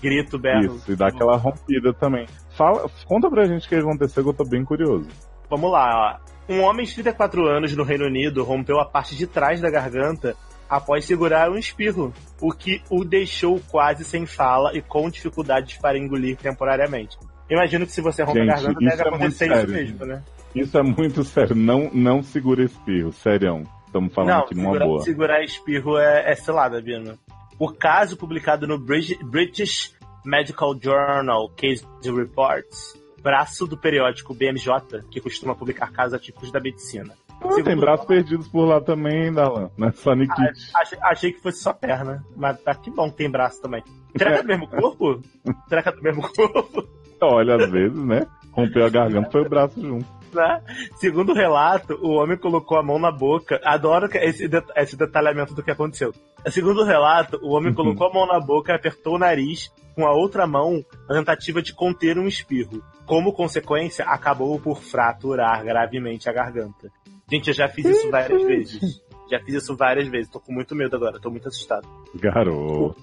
Grito, 0.00 0.38
berro. 0.38 0.76
Isso, 0.76 0.92
e 0.92 0.96
dá 0.96 1.08
aquela 1.08 1.36
rompida 1.36 1.92
também. 1.92 2.26
Fala, 2.56 2.88
conta 3.04 3.28
pra 3.28 3.44
gente 3.46 3.66
o 3.66 3.68
que 3.68 3.74
aconteceu, 3.74 4.22
que 4.22 4.30
eu 4.30 4.34
tô 4.34 4.44
bem 4.44 4.64
curioso. 4.64 5.08
Vamos 5.50 5.70
lá, 5.72 6.18
ó. 6.24 6.52
Um 6.52 6.62
homem 6.62 6.86
de 6.86 6.94
34 6.94 7.46
anos 7.46 7.76
no 7.76 7.84
Reino 7.84 8.06
Unido 8.06 8.42
rompeu 8.42 8.80
a 8.80 8.86
parte 8.88 9.14
de 9.16 9.26
trás 9.26 9.60
da 9.60 9.68
garganta 9.70 10.34
após 10.68 11.04
segurar 11.04 11.50
um 11.50 11.56
espirro, 11.58 12.12
o 12.40 12.52
que 12.52 12.82
o 12.90 13.04
deixou 13.04 13.60
quase 13.70 14.04
sem 14.04 14.26
fala 14.26 14.76
e 14.76 14.82
com 14.82 15.08
dificuldades 15.08 15.78
para 15.78 15.98
engolir 15.98 16.36
temporariamente. 16.36 17.16
Imagino 17.50 17.86
que 17.86 17.92
se 17.92 18.00
você 18.00 18.22
rompe 18.22 18.40
Gente, 18.40 18.50
a 18.50 18.54
garganta, 18.54 18.78
deve 18.80 19.02
é 19.02 19.08
acontecer 19.08 19.46
isso 19.46 19.54
sério, 19.54 19.72
mesmo, 19.72 20.04
né? 20.06 20.22
Isso 20.54 20.78
é 20.78 20.82
muito 20.82 21.24
sério. 21.24 21.56
Não, 21.56 21.90
não 21.92 22.22
segura 22.22 22.62
espirro, 22.62 23.12
sério. 23.12 23.64
Estamos 23.86 24.12
falando 24.12 24.30
Não, 24.30 24.40
aqui 24.40 24.54
numa 24.54 24.66
segura- 24.72 24.84
boa. 24.86 25.02
segurar 25.02 25.42
espirro 25.42 25.98
é, 25.98 26.30
é 26.30 26.34
cilada, 26.34 26.80
Bino. 26.80 27.18
O 27.58 27.72
caso 27.72 28.16
publicado 28.16 28.66
no 28.66 28.78
British 28.78 29.94
Medical 30.24 30.78
Journal 30.78 31.48
Case 31.56 31.84
Reports, 32.04 32.94
braço 33.22 33.66
do 33.66 33.76
periódico 33.78 34.34
BMJ, 34.34 35.02
que 35.10 35.20
costuma 35.20 35.54
publicar 35.54 35.90
casos 35.90 36.14
atípicos 36.14 36.52
da 36.52 36.60
medicina. 36.60 37.14
Ah, 37.42 37.62
tem 37.62 37.76
braços 37.76 38.06
perdidos 38.06 38.48
por 38.48 38.64
lá 38.66 38.80
também, 38.80 39.32
Darlan. 39.32 39.70
Não 39.76 39.88
é 39.88 39.92
só 39.92 40.14
Nikit. 40.14 40.70
Achei, 40.74 40.98
achei 41.02 41.32
que 41.32 41.40
fosse 41.40 41.62
só 41.62 41.72
perna, 41.72 42.24
mas 42.36 42.60
tá 42.62 42.74
que 42.74 42.90
bom 42.90 43.10
que 43.10 43.16
tem 43.18 43.30
braço 43.30 43.60
também. 43.62 43.82
Será 44.16 44.32
que 44.32 44.38
é 44.38 44.42
do 44.42 44.48
mesmo 44.48 44.68
corpo? 44.68 45.20
Será 45.68 45.82
que 45.82 45.88
é 45.88 45.92
do 45.92 46.02
mesmo 46.02 46.22
corpo? 46.22 46.88
Olha, 47.20 47.56
às 47.56 47.70
vezes, 47.70 47.98
né? 48.04 48.26
Rompeu 48.52 48.84
a 48.86 48.88
garganta, 48.90 49.30
foi 49.30 49.42
o 49.42 49.48
braço 49.48 49.80
junto. 49.80 50.06
Né? 50.32 50.62
Segundo 50.96 51.30
o 51.30 51.34
relato, 51.34 51.94
o 52.02 52.10
homem 52.10 52.36
colocou 52.36 52.78
a 52.78 52.82
mão 52.82 52.98
na 52.98 53.10
boca. 53.10 53.58
Adoro 53.64 54.08
esse, 54.14 54.46
det- 54.46 54.64
esse 54.76 54.96
detalhamento 54.96 55.54
do 55.54 55.62
que 55.62 55.70
aconteceu. 55.70 56.12
Segundo 56.48 56.82
o 56.82 56.84
relato, 56.84 57.38
o 57.42 57.50
homem 57.54 57.70
Uhum. 57.70 57.74
colocou 57.74 58.08
a 58.08 58.12
mão 58.12 58.26
na 58.26 58.38
boca 58.38 58.72
e 58.72 58.74
apertou 58.76 59.14
o 59.14 59.18
nariz 59.18 59.72
com 59.94 60.06
a 60.06 60.12
outra 60.12 60.46
mão 60.46 60.84
na 61.08 61.14
tentativa 61.16 61.62
de 61.62 61.72
conter 61.74 62.18
um 62.18 62.26
espirro. 62.26 62.82
Como 63.06 63.32
consequência, 63.32 64.04
acabou 64.04 64.60
por 64.60 64.82
fraturar 64.82 65.64
gravemente 65.64 66.28
a 66.28 66.32
garganta. 66.32 66.90
Gente, 67.30 67.48
eu 67.48 67.54
já 67.54 67.68
fiz 67.68 67.84
isso 67.86 68.10
várias 68.10 68.42
vezes. 68.42 69.02
Já 69.30 69.38
fiz 69.40 69.54
isso 69.56 69.76
várias 69.76 70.08
vezes. 70.08 70.30
Tô 70.30 70.40
com 70.40 70.52
muito 70.52 70.74
medo 70.74 70.96
agora, 70.96 71.20
tô 71.20 71.30
muito 71.30 71.48
assustado. 71.48 71.86
Garoto. 72.14 72.96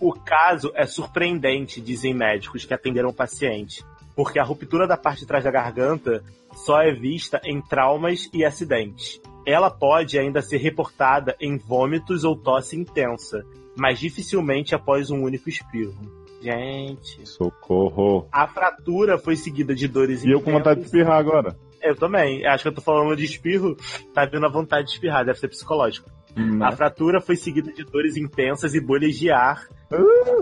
O 0.00 0.12
caso 0.12 0.72
é 0.74 0.86
surpreendente, 0.86 1.80
dizem 1.80 2.14
médicos 2.14 2.64
que 2.64 2.74
atenderam 2.74 3.10
o 3.10 3.14
paciente, 3.14 3.84
porque 4.16 4.38
a 4.38 4.44
ruptura 4.44 4.86
da 4.86 4.96
parte 4.96 5.20
de 5.20 5.26
trás 5.26 5.44
da 5.44 5.50
garganta 5.50 6.22
só 6.52 6.80
é 6.82 6.92
vista 6.92 7.40
em 7.44 7.60
traumas 7.60 8.28
e 8.32 8.44
acidentes. 8.44 9.20
Ela 9.46 9.70
pode 9.70 10.18
ainda 10.18 10.42
ser 10.42 10.58
reportada 10.58 11.36
em 11.40 11.56
vômitos 11.56 12.24
ou 12.24 12.36
tosse 12.36 12.76
intensa, 12.76 13.44
mas 13.76 13.98
dificilmente 14.00 14.74
após 14.74 15.10
um 15.10 15.22
único 15.22 15.48
espirro. 15.48 15.94
Gente, 16.40 17.26
Socorro. 17.28 18.28
a 18.30 18.46
fratura 18.46 19.18
foi 19.18 19.34
seguida 19.36 19.74
de 19.74 19.88
dores 19.88 20.22
E 20.24 20.30
eu 20.30 20.40
com 20.40 20.52
vontade 20.52 20.80
de 20.80 20.86
intensas. 20.86 21.00
espirrar 21.00 21.18
agora. 21.18 21.56
Eu 21.88 21.96
também. 21.96 22.44
Acho 22.46 22.62
que 22.64 22.68
eu 22.68 22.74
tô 22.74 22.80
falando 22.80 23.16
de 23.16 23.24
espirro, 23.24 23.76
tá 24.14 24.24
vindo 24.26 24.44
a 24.46 24.50
vontade 24.50 24.86
de 24.86 24.92
espirrar, 24.92 25.24
deve 25.24 25.38
ser 25.38 25.48
psicológico. 25.48 26.10
Né? 26.36 26.64
A 26.64 26.72
fratura 26.72 27.20
foi 27.20 27.34
seguida 27.36 27.72
de 27.72 27.84
dores 27.84 28.16
intensas 28.16 28.74
e 28.74 28.80
bolhas 28.80 29.16
de 29.16 29.30
ar 29.30 29.66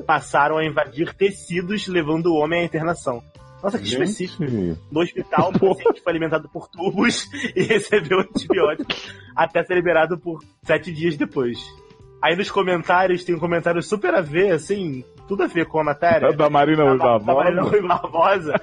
passaram 0.06 0.58
a 0.58 0.64
invadir 0.64 1.14
tecidos, 1.14 1.86
levando 1.86 2.26
o 2.26 2.34
homem 2.36 2.60
à 2.60 2.64
internação. 2.64 3.22
Nossa, 3.62 3.78
que 3.78 3.84
Gente. 3.86 4.02
específico. 4.02 4.44
No 4.92 5.00
hospital, 5.00 5.50
o 5.50 5.52
paciente 5.74 6.02
foi 6.02 6.12
alimentado 6.12 6.48
por 6.48 6.68
tubos 6.68 7.26
e 7.54 7.62
recebeu 7.64 8.20
antibiótico 8.20 8.90
até 9.34 9.62
ser 9.64 9.74
liberado 9.74 10.18
por 10.18 10.42
sete 10.62 10.92
dias 10.92 11.16
depois. 11.16 11.58
Aí 12.22 12.34
nos 12.36 12.50
comentários 12.50 13.24
tem 13.24 13.34
um 13.34 13.38
comentário 13.38 13.82
super 13.82 14.14
a 14.14 14.20
ver, 14.20 14.52
assim, 14.52 15.04
tudo 15.28 15.44
a 15.44 15.46
ver 15.46 15.66
com 15.66 15.78
a 15.80 15.84
matéria. 15.84 16.26
É 16.26 16.32
da 16.32 16.50
Marina 16.50 16.82
Rui 16.84 16.98
Da- 16.98 17.18
da 17.18 17.34
Marina 17.34 17.62
Barbosa. 17.62 17.70
Rui 17.70 17.82
Barbosa. 17.88 18.54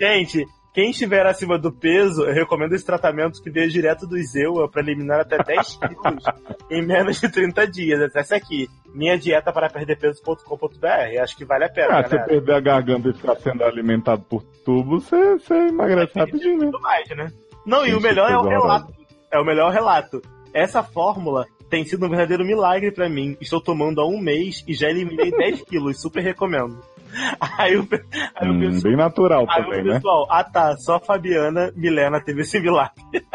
Gente, 0.00 0.44
quem 0.76 0.90
estiver 0.90 1.24
acima 1.24 1.58
do 1.58 1.72
peso, 1.72 2.22
eu 2.26 2.34
recomendo 2.34 2.74
esse 2.74 2.84
tratamento 2.84 3.42
que 3.42 3.48
veio 3.50 3.70
direto 3.70 4.06
do 4.06 4.14
Zewa 4.22 4.68
para 4.70 4.82
eliminar 4.82 5.20
até 5.20 5.38
10 5.42 5.76
quilos 5.80 6.24
em 6.70 6.86
menos 6.86 7.18
de 7.18 7.30
30 7.30 7.66
dias. 7.66 7.98
Acesse 8.02 8.34
aqui, 8.34 8.68
minha 8.94 9.16
dieta 9.16 9.50
para 9.50 9.70
perder 9.70 9.96
peso.com.br. 9.96 10.86
Acho 11.22 11.34
que 11.34 11.46
vale 11.46 11.64
a 11.64 11.70
pena, 11.70 11.98
Ah, 12.00 12.02
se 12.04 12.10
você 12.10 12.16
galera. 12.16 12.28
perder 12.28 12.52
a 12.52 12.60
garganta 12.60 13.08
e 13.08 13.14
ficar 13.14 13.36
sendo 13.36 13.64
alimentado 13.64 14.22
por 14.28 14.42
tubo, 14.66 15.00
você, 15.00 15.38
você 15.38 15.54
emagrece 15.54 16.18
rapidinho, 16.18 16.58
né? 16.58 16.70
Mais, 16.82 17.08
né? 17.08 17.32
Não, 17.64 17.82
e 17.82 17.86
Gente, 17.86 17.96
o 17.96 18.00
melhor 18.02 18.30
é 18.30 18.36
o 18.36 18.42
coisa 18.42 18.58
relato. 18.58 18.92
É 19.32 19.38
o 19.40 19.44
melhor 19.46 19.72
relato. 19.72 20.20
Essa 20.52 20.82
fórmula 20.82 21.46
tem 21.70 21.86
sido 21.86 22.04
um 22.04 22.10
verdadeiro 22.10 22.44
milagre 22.44 22.92
pra 22.92 23.08
mim. 23.08 23.34
Estou 23.40 23.62
tomando 23.62 24.02
há 24.02 24.06
um 24.06 24.20
mês 24.20 24.62
e 24.68 24.74
já 24.74 24.90
eliminei 24.90 25.30
10 25.30 25.62
quilos. 25.68 25.98
Super 26.02 26.22
recomendo. 26.22 26.78
Aí 27.58 27.76
o, 27.76 27.88
aí 28.34 28.48
o 28.48 28.52
Hum, 28.52 28.60
pessoal. 28.60 28.82
bem 28.82 28.96
natural 28.96 29.46
Aí 29.48 29.62
também, 29.64 29.80
o 29.80 29.84
né? 29.84 29.94
pessoal, 29.94 30.26
ah 30.30 30.44
tá, 30.44 30.76
só 30.76 30.98
Fabiana 31.00 31.72
Milena 31.76 32.20
teve 32.20 32.42
esse 32.42 32.58
milagre. 32.60 32.94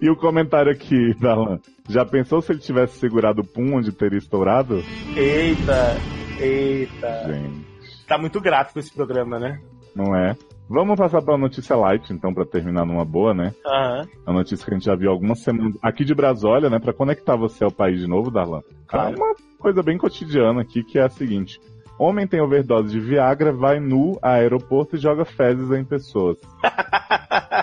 E 0.00 0.10
o 0.10 0.16
comentário 0.16 0.70
aqui, 0.72 1.14
Darlan. 1.20 1.58
Já 1.88 2.04
pensou 2.04 2.40
se 2.40 2.52
ele 2.52 2.60
tivesse 2.60 2.98
segurado 2.98 3.42
o 3.42 3.46
pum 3.46 3.74
onde 3.76 3.92
teria 3.92 4.18
estourado? 4.18 4.82
Eita, 5.16 5.96
eita. 6.38 7.24
Gente, 7.32 7.72
Tá 8.06 8.18
muito 8.18 8.40
gráfico 8.40 8.78
esse 8.78 8.92
programa, 8.92 9.38
né? 9.38 9.60
não 9.94 10.14
é? 10.16 10.36
Vamos 10.68 10.96
passar 10.98 11.20
pra 11.22 11.36
notícia 11.36 11.76
light, 11.76 12.10
então, 12.12 12.32
pra 12.32 12.46
terminar 12.46 12.86
numa 12.86 13.04
boa, 13.04 13.34
né? 13.34 13.52
Aham. 13.66 14.08
A 14.26 14.32
notícia 14.32 14.64
que 14.64 14.70
a 14.70 14.74
gente 14.74 14.86
já 14.86 14.94
viu 14.94 15.10
algumas 15.10 15.40
semanas. 15.42 15.76
Aqui 15.82 16.02
de 16.04 16.14
Brasólia, 16.14 16.70
né? 16.70 16.78
Pra 16.78 16.94
conectar 16.94 17.36
você 17.36 17.62
ao 17.64 17.70
país 17.70 18.00
de 18.00 18.06
novo, 18.06 18.30
Darlan. 18.30 18.62
Claro. 18.86 19.14
É 19.14 19.16
uma 19.16 19.34
coisa 19.62 19.82
bem 19.82 19.96
cotidiana 19.96 20.60
aqui, 20.60 20.82
que 20.82 20.98
é 20.98 21.04
a 21.04 21.08
seguinte. 21.08 21.58
Homem 21.98 22.26
tem 22.26 22.40
overdose 22.40 22.90
de 22.90 22.98
Viagra, 22.98 23.52
vai 23.52 23.78
nu 23.78 24.18
a 24.20 24.32
aeroporto 24.32 24.96
e 24.96 24.98
joga 24.98 25.24
fezes 25.24 25.70
em 25.70 25.84
pessoas. 25.84 26.36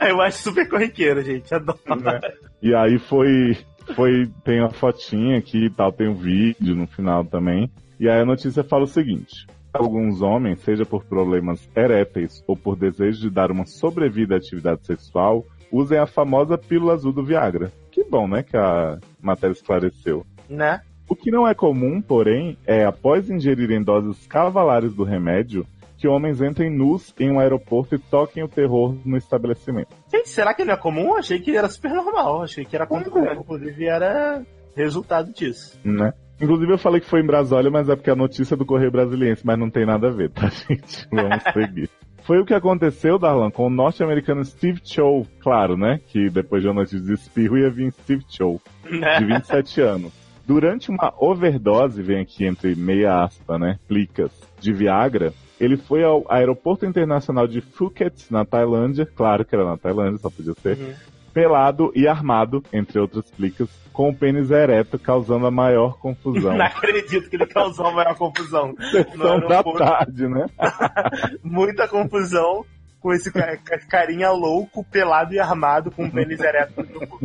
Eu 0.00 0.20
acho 0.20 0.38
super 0.38 0.68
corriqueiro, 0.68 1.22
gente. 1.22 1.52
Adoro. 1.52 1.78
né? 2.00 2.20
E 2.62 2.74
aí 2.74 2.98
foi, 2.98 3.56
foi, 3.94 4.30
tem 4.44 4.60
a 4.60 4.70
fotinha 4.70 5.38
aqui 5.38 5.66
e 5.66 5.70
tal, 5.70 5.90
tem 5.92 6.08
um 6.08 6.14
vídeo 6.14 6.76
no 6.76 6.86
final 6.86 7.24
também. 7.24 7.70
E 7.98 8.08
aí 8.08 8.20
a 8.20 8.24
notícia 8.24 8.62
fala 8.62 8.84
o 8.84 8.88
seguinte: 8.88 9.46
alguns 9.72 10.22
homens, 10.22 10.60
seja 10.60 10.84
por 10.84 11.04
problemas 11.04 11.68
eréteis 11.74 12.44
ou 12.46 12.56
por 12.56 12.76
desejo 12.76 13.22
de 13.22 13.30
dar 13.30 13.50
uma 13.50 13.66
sobrevida 13.66 14.34
à 14.34 14.38
atividade 14.38 14.86
sexual, 14.86 15.44
usem 15.72 15.98
a 15.98 16.06
famosa 16.06 16.56
pílula 16.56 16.92
azul 16.94 17.12
do 17.12 17.24
Viagra. 17.24 17.72
Bom, 18.14 18.28
né, 18.28 18.44
que 18.44 18.56
a 18.56 18.96
matéria 19.20 19.52
esclareceu. 19.52 20.24
Né? 20.48 20.80
O 21.08 21.16
que 21.16 21.32
não 21.32 21.48
é 21.48 21.52
comum, 21.52 22.00
porém, 22.00 22.56
é 22.64 22.84
após 22.84 23.28
ingerirem 23.28 23.82
doses 23.82 24.24
cavalares 24.28 24.94
do 24.94 25.02
remédio, 25.02 25.66
que 25.98 26.06
homens 26.06 26.40
entrem 26.40 26.70
nus 26.70 27.12
em 27.18 27.32
um 27.32 27.40
aeroporto 27.40 27.96
e 27.96 27.98
toquem 27.98 28.44
o 28.44 28.48
terror 28.48 28.96
no 29.04 29.16
estabelecimento. 29.16 29.88
Gente, 30.08 30.28
será 30.28 30.54
que 30.54 30.64
não 30.64 30.74
é 30.74 30.76
comum? 30.76 31.16
Achei 31.16 31.40
que 31.40 31.56
era 31.56 31.68
super 31.68 31.90
normal. 31.90 32.42
Achei 32.42 32.64
que 32.64 32.76
era 32.76 32.86
comum. 32.86 33.02
é. 33.26 33.34
Inclusive, 33.34 33.84
era 33.84 34.44
resultado 34.76 35.32
disso. 35.32 35.76
né? 35.82 36.12
Inclusive 36.40 36.72
eu 36.72 36.78
falei 36.78 37.00
que 37.00 37.10
foi 37.10 37.20
em 37.20 37.26
Brasólia, 37.26 37.68
mas 37.68 37.88
é 37.88 37.96
porque 37.96 38.10
a 38.10 38.16
notícia 38.16 38.54
é 38.54 38.56
do 38.56 38.64
Correio 38.64 38.92
Brasiliense, 38.92 39.44
mas 39.44 39.58
não 39.58 39.68
tem 39.68 39.84
nada 39.84 40.06
a 40.06 40.12
ver, 40.12 40.30
tá, 40.30 40.46
gente? 40.68 41.08
Vamos 41.10 41.42
seguir. 41.52 41.90
Foi 42.24 42.38
o 42.40 42.44
que 42.44 42.54
aconteceu, 42.54 43.18
Darlan, 43.18 43.50
com 43.50 43.66
o 43.66 43.70
norte-americano 43.70 44.44
Steve 44.44 44.80
Chow, 44.82 45.26
claro, 45.40 45.76
né? 45.76 46.00
Que 46.08 46.30
depois 46.30 46.62
de 46.62 46.68
uma 46.68 46.80
notícia 46.80 47.00
de 47.00 47.12
espirro 47.12 47.58
ia 47.58 47.70
vir 47.70 47.92
Steve 47.92 48.24
Chow, 48.28 48.60
Né? 48.90 49.18
de 49.18 49.24
27 49.26 49.80
anos. 49.82 50.12
Durante 50.46 50.90
uma 50.90 51.12
overdose, 51.18 52.02
vem 52.02 52.20
aqui 52.20 52.44
entre 52.46 52.74
meia 52.74 53.24
aspa, 53.24 53.58
né? 53.58 53.78
Plicas, 53.86 54.30
de 54.60 54.72
Viagra, 54.72 55.32
ele 55.60 55.76
foi 55.76 56.02
ao 56.02 56.24
aeroporto 56.28 56.84
internacional 56.86 57.46
de 57.46 57.60
Phuket, 57.60 58.26
na 58.30 58.44
Tailândia, 58.44 59.06
claro 59.06 59.44
que 59.44 59.54
era 59.54 59.64
na 59.64 59.76
Tailândia, 59.76 60.18
só 60.18 60.30
podia 60.30 60.54
ser, 60.54 60.76
Uhum. 60.78 60.94
Pelado 61.34 61.90
e 61.94 62.06
armado, 62.06 62.62
entre 62.72 62.98
outras 63.00 63.28
plicas, 63.32 63.68
com 63.92 64.08
o 64.10 64.14
pênis 64.16 64.50
ereto, 64.50 64.98
causando 64.98 65.46
a 65.46 65.50
maior 65.50 65.98
confusão. 65.98 66.54
Não 66.56 66.64
acredito 66.64 67.28
que 67.28 67.36
ele 67.36 67.46
causou 67.46 67.86
a 67.88 67.92
maior 67.92 68.14
confusão. 68.16 68.74
Sessão 68.90 69.40
da 69.40 69.62
tarde, 69.62 70.28
né? 70.28 70.46
Muita 71.42 71.88
confusão 71.88 72.64
com 73.00 73.12
esse 73.12 73.30
ca- 73.32 73.58
ca- 73.58 73.78
carinha 73.86 74.30
louco, 74.30 74.84
pelado 74.84 75.34
e 75.34 75.38
armado 75.38 75.90
com 75.90 76.04
um 76.04 76.10
pênis 76.10 76.40
ereto 76.40 76.82
no 76.82 77.18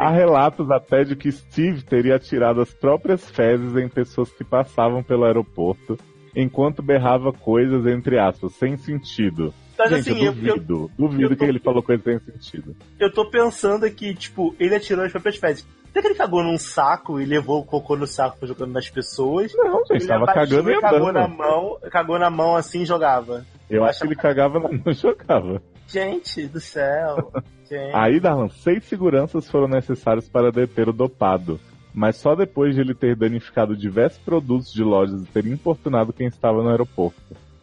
Há 0.00 0.10
relatos 0.10 0.70
até 0.70 1.04
de 1.04 1.14
que 1.14 1.30
Steve 1.30 1.82
teria 1.82 2.16
atirado 2.16 2.62
as 2.62 2.72
próprias 2.72 3.28
fezes 3.28 3.76
em 3.76 3.88
pessoas 3.88 4.32
que 4.32 4.42
passavam 4.42 5.02
pelo 5.02 5.24
aeroporto, 5.26 5.98
enquanto 6.34 6.82
berrava 6.82 7.30
coisas, 7.32 7.84
entre 7.86 8.18
aspas, 8.18 8.54
sem 8.54 8.78
sentido. 8.78 9.52
Mas 9.78 9.90
Gente, 9.90 10.10
assim, 10.10 10.18
eu 10.24 10.32
eu, 10.32 10.38
eu, 10.46 10.56
duvido. 10.56 10.90
duvido 10.98 11.22
eu 11.24 11.28
tô- 11.30 11.36
que 11.36 11.44
ele 11.44 11.58
falou 11.60 11.82
coisa 11.82 12.02
sem 12.02 12.18
sentido. 12.20 12.74
eu 12.98 13.12
tô 13.12 13.28
pensando 13.30 13.84
aqui, 13.84 14.14
tipo, 14.14 14.54
ele 14.58 14.74
atirou 14.74 15.04
as 15.04 15.12
próprias 15.12 15.36
fezes. 15.36 15.66
Será 15.92 16.02
que 16.02 16.08
ele 16.08 16.14
cagou 16.18 16.42
num 16.42 16.58
saco 16.58 17.20
e 17.20 17.24
levou 17.24 17.60
o 17.60 17.64
cocô 17.64 17.96
no 17.96 18.06
saco 18.06 18.38
pra 18.38 18.46
jogando 18.48 18.72
nas 18.72 18.88
pessoas? 18.90 19.52
Não, 19.54 19.78
gente, 19.86 19.92
Ele 20.02 20.06
tava 20.06 20.26
cagando 20.26 20.70
e 20.70 20.80
cagou 20.80 21.12
na 21.12 21.26
mão, 21.28 21.78
cagou 21.90 22.18
na 22.18 22.28
mão 22.30 22.54
assim 22.56 22.82
e 22.82 22.86
jogava. 22.86 23.44
Eu 23.68 23.84
acho 23.84 24.00
que 24.00 24.06
ele 24.06 24.16
cagava, 24.16 24.60
mas 24.60 24.84
não 24.84 24.92
jogava. 24.94 25.62
Gente 25.88 26.46
do 26.48 26.60
céu. 26.60 27.32
Gente. 27.68 27.94
Aí, 27.94 28.20
Darlan, 28.20 28.48
seis 28.48 28.84
seguranças 28.84 29.48
foram 29.50 29.68
necessários 29.68 30.28
para 30.28 30.50
deter 30.52 30.88
o 30.88 30.92
dopado. 30.92 31.58
Mas 31.94 32.16
só 32.16 32.34
depois 32.34 32.74
de 32.74 32.80
ele 32.82 32.94
ter 32.94 33.16
danificado 33.16 33.74
diversos 33.74 34.18
produtos 34.20 34.70
de 34.72 34.82
lojas 34.82 35.22
e 35.22 35.26
ter 35.26 35.46
importunado 35.46 36.12
quem 36.12 36.26
estava 36.26 36.62
no 36.62 36.68
aeroporto. 36.68 37.16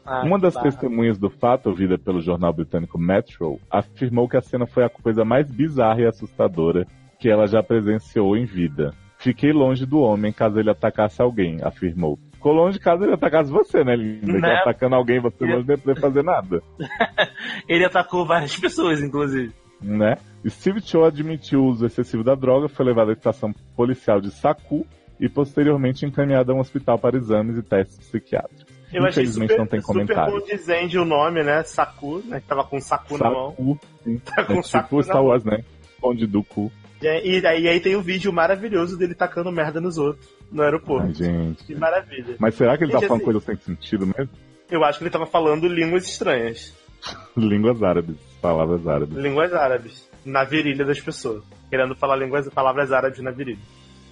Ah, 0.06 0.22
Uma 0.24 0.38
das 0.40 0.54
barra. 0.54 0.66
testemunhas 0.66 1.18
do 1.18 1.30
fato, 1.30 1.70
ouvida 1.70 1.98
pelo 1.98 2.22
jornal 2.22 2.52
britânico 2.54 2.98
Metro, 3.00 3.60
afirmou 3.72 4.28
que 4.28 4.36
a 4.38 4.42
cena 4.42 4.66
foi 4.66 4.84
a 4.84 4.90
coisa 4.90 5.24
mais 5.24 5.48
bizarra 5.48 6.02
e 6.02 6.06
assustadora 6.06 6.86
que 7.20 7.30
ela 7.30 7.48
já 7.48 7.64
presenciou 7.64 8.36
em 8.36 8.46
vida. 8.46 8.94
Fiquei 9.18 9.54
longe 9.54 9.86
do 9.86 10.00
homem 10.00 10.34
caso 10.34 10.60
ele 10.60 10.70
atacasse 10.70 11.22
alguém, 11.22 11.60
afirmou. 11.64 12.20
Ficou 12.34 12.52
longe 12.52 12.78
caso 12.78 13.06
ele 13.06 13.14
atacasse 13.14 13.50
você, 13.50 13.82
né, 13.82 13.96
linda? 13.96 14.26
Que 14.26 14.42
Né? 14.42 14.56
atacando 14.56 14.96
alguém 14.96 15.22
você 15.22 15.46
não 15.46 15.62
deve 15.64 15.82
poder 15.82 16.02
fazer 16.02 16.24
nada, 16.24 16.62
Ele 17.70 17.86
atacou 17.86 18.26
várias 18.26 18.58
pessoas, 18.58 19.02
inclusive. 19.02 19.54
né? 19.82 20.18
Steve 20.46 20.82
Cho 20.82 21.06
admitiu 21.06 21.62
o 21.62 21.68
uso 21.68 21.86
excessivo 21.86 22.22
da 22.24 22.36
droga, 22.36 22.68
foi 22.68 22.86
levado 22.86 23.12
à 23.12 23.14
estação 23.14 23.54
policial 23.78 24.20
de 24.20 24.30
Saku 24.32 24.86
e 25.18 25.30
posteriormente 25.30 26.06
encaminhado 26.06 26.52
a 26.52 26.56
um 26.56 26.60
hospital 26.60 27.00
para 27.00 27.16
exames 27.16 27.58
e 27.58 27.64
testes 27.64 27.98
psiquiátricos. 28.00 28.73
Eu 28.94 29.08
Infelizmente 29.08 29.50
super, 29.50 29.58
não 29.60 29.68
tem 29.68 29.82
super 29.82 29.94
comentário. 29.94 30.34
condizente 30.40 30.98
o 30.98 31.06
nome, 31.06 31.44
né? 31.44 31.64
Saku, 31.64 32.22
né? 32.26 32.40
Que 32.40 32.48
tava 32.48 32.64
com 32.64 32.80
saku 32.80 33.18
na 33.18 33.30
mão. 33.30 33.50
Saku, 33.52 33.80
sim. 34.04 34.18
Tá 34.24 34.44
com 34.46 34.54
É 34.54 34.62
tipo 34.62 34.98
na 34.98 35.04
Star. 35.04 35.24
Wars, 35.24 35.44
né? 35.44 35.64
Onde 36.02 36.28
do 36.28 36.44
cu. 36.44 36.72
E, 37.02 37.08
e, 37.40 37.46
aí, 37.46 37.68
aí 37.68 37.80
tem 37.80 37.96
o 37.96 38.02
vídeo 38.02 38.32
maravilhoso 38.32 38.98
dele 38.98 39.14
tacando 39.16 39.52
merda 39.52 39.82
nos 39.82 39.98
outros 39.98 40.26
no 40.52 40.62
aeroporto. 40.64 41.08
Ai, 41.08 41.14
gente. 41.14 41.64
Que 41.66 41.76
maravilha. 41.76 42.36
Mas 42.40 42.56
será 42.56 42.78
que 42.78 42.84
ele 42.86 42.92
tá 42.92 43.00
Gente, 43.00 43.08
falando 43.08 43.22
assim- 43.24 43.32
coisa 43.32 43.46
sem 43.46 43.56
sentido 43.58 44.06
mesmo? 44.08 44.30
Eu 44.72 44.84
acho 44.84 44.98
que 45.00 45.04
ele 45.04 45.12
tava 45.12 45.26
falando 45.26 45.68
línguas 45.68 46.08
estranhas. 46.08 46.74
Línguas 47.36 47.84
árabes, 47.84 48.16
palavras 48.42 48.88
árabes. 48.88 49.18
Línguas 49.18 49.54
árabes. 49.54 50.10
Na 50.26 50.46
virilha 50.46 50.86
das 50.86 51.02
pessoas. 51.02 51.44
Querendo 51.70 51.94
falar 51.96 52.16
línguas, 52.16 52.48
palavras 52.50 52.92
árabes 52.94 53.20
na 53.20 53.32
virilha. 53.32 53.60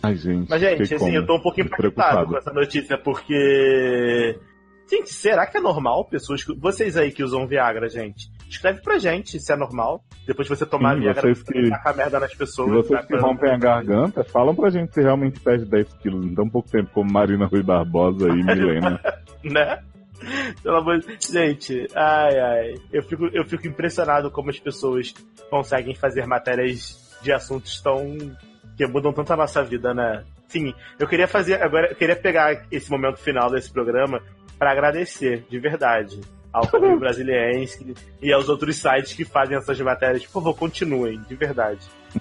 Ai, 0.03 0.15
gente. 0.15 0.49
Mas, 0.49 0.59
gente, 0.59 0.81
assim, 0.81 0.97
como? 0.97 1.13
eu 1.15 1.25
tô 1.25 1.35
um 1.37 1.41
pouquinho 1.41 1.67
Fico 1.69 1.87
impactado 1.87 2.27
com 2.31 2.37
essa 2.37 2.51
notícia, 2.51 2.97
porque. 2.97 4.35
Gente, 4.91 5.13
será 5.13 5.47
que 5.47 5.57
é 5.57 5.61
normal 5.61 6.03
pessoas 6.03 6.43
que. 6.43 6.53
Vocês 6.59 6.97
aí 6.97 7.11
que 7.11 7.23
usam 7.23 7.47
Viagra, 7.47 7.87
gente? 7.87 8.29
Escreve 8.49 8.81
pra 8.81 8.97
gente 8.97 9.39
se 9.39 9.53
é 9.53 9.55
normal. 9.55 10.03
Depois 10.27 10.45
de 10.49 10.53
você 10.55 10.65
tomar 10.65 10.95
Sim, 10.95 11.01
Viagra, 11.03 11.21
vocês 11.21 11.39
você 11.39 11.53
que- 11.53 11.69
tacar 11.69 11.95
merda 11.95 12.19
nas 12.19 12.35
pessoas. 12.35 12.69
E 12.69 12.73
vocês 12.73 12.99
tá? 12.99 13.07
que 13.07 13.15
rompem 13.15 13.51
a 13.51 13.57
garganta, 13.57 14.21
falam 14.25 14.53
pra 14.53 14.69
gente 14.69 14.93
se 14.93 15.01
realmente 15.01 15.39
perde 15.39 15.63
10 15.63 15.93
quilos 15.93 16.25
em 16.25 16.35
tão 16.35 16.49
pouco 16.49 16.69
tempo, 16.69 16.89
como 16.93 17.09
Marina 17.09 17.45
Rui 17.45 17.63
Barbosa 17.63 18.27
e 18.27 18.43
Milena. 18.43 18.99
né? 19.45 19.81
Pelo 20.61 20.75
amor 20.77 20.99
de 20.99 21.17
Gente, 21.25 21.87
ai, 21.95 22.37
ai. 22.39 22.75
Eu 22.91 23.01
fico, 23.03 23.27
eu 23.27 23.45
fico 23.45 23.65
impressionado 23.67 24.29
como 24.29 24.49
as 24.49 24.59
pessoas 24.59 25.13
conseguem 25.49 25.95
fazer 25.95 26.27
matérias 26.27 27.17
de 27.21 27.31
assuntos 27.31 27.79
tão. 27.81 28.17
que 28.75 28.85
mudam 28.85 29.13
tanto 29.13 29.31
a 29.31 29.37
nossa 29.37 29.63
vida, 29.63 29.93
né? 29.93 30.23
Sim, 30.49 30.73
eu 30.99 31.07
queria 31.07 31.29
fazer. 31.29 31.61
Agora, 31.63 31.87
eu 31.91 31.95
queria 31.95 32.15
pegar 32.15 32.65
esse 32.69 32.91
momento 32.91 33.17
final 33.19 33.49
desse 33.49 33.71
programa 33.71 34.21
para 34.61 34.73
agradecer, 34.73 35.43
de 35.49 35.57
verdade, 35.57 36.21
ao 36.53 36.67
Correio 36.67 36.99
Brasiliense 37.01 37.95
e 38.21 38.31
aos 38.31 38.47
outros 38.47 38.75
sites 38.75 39.13
que 39.13 39.25
fazem 39.25 39.57
essas 39.57 39.81
matérias. 39.81 40.23
Por 40.23 40.33
favor, 40.33 40.55
continuem, 40.55 41.19
de 41.27 41.33
verdade. 41.33 41.79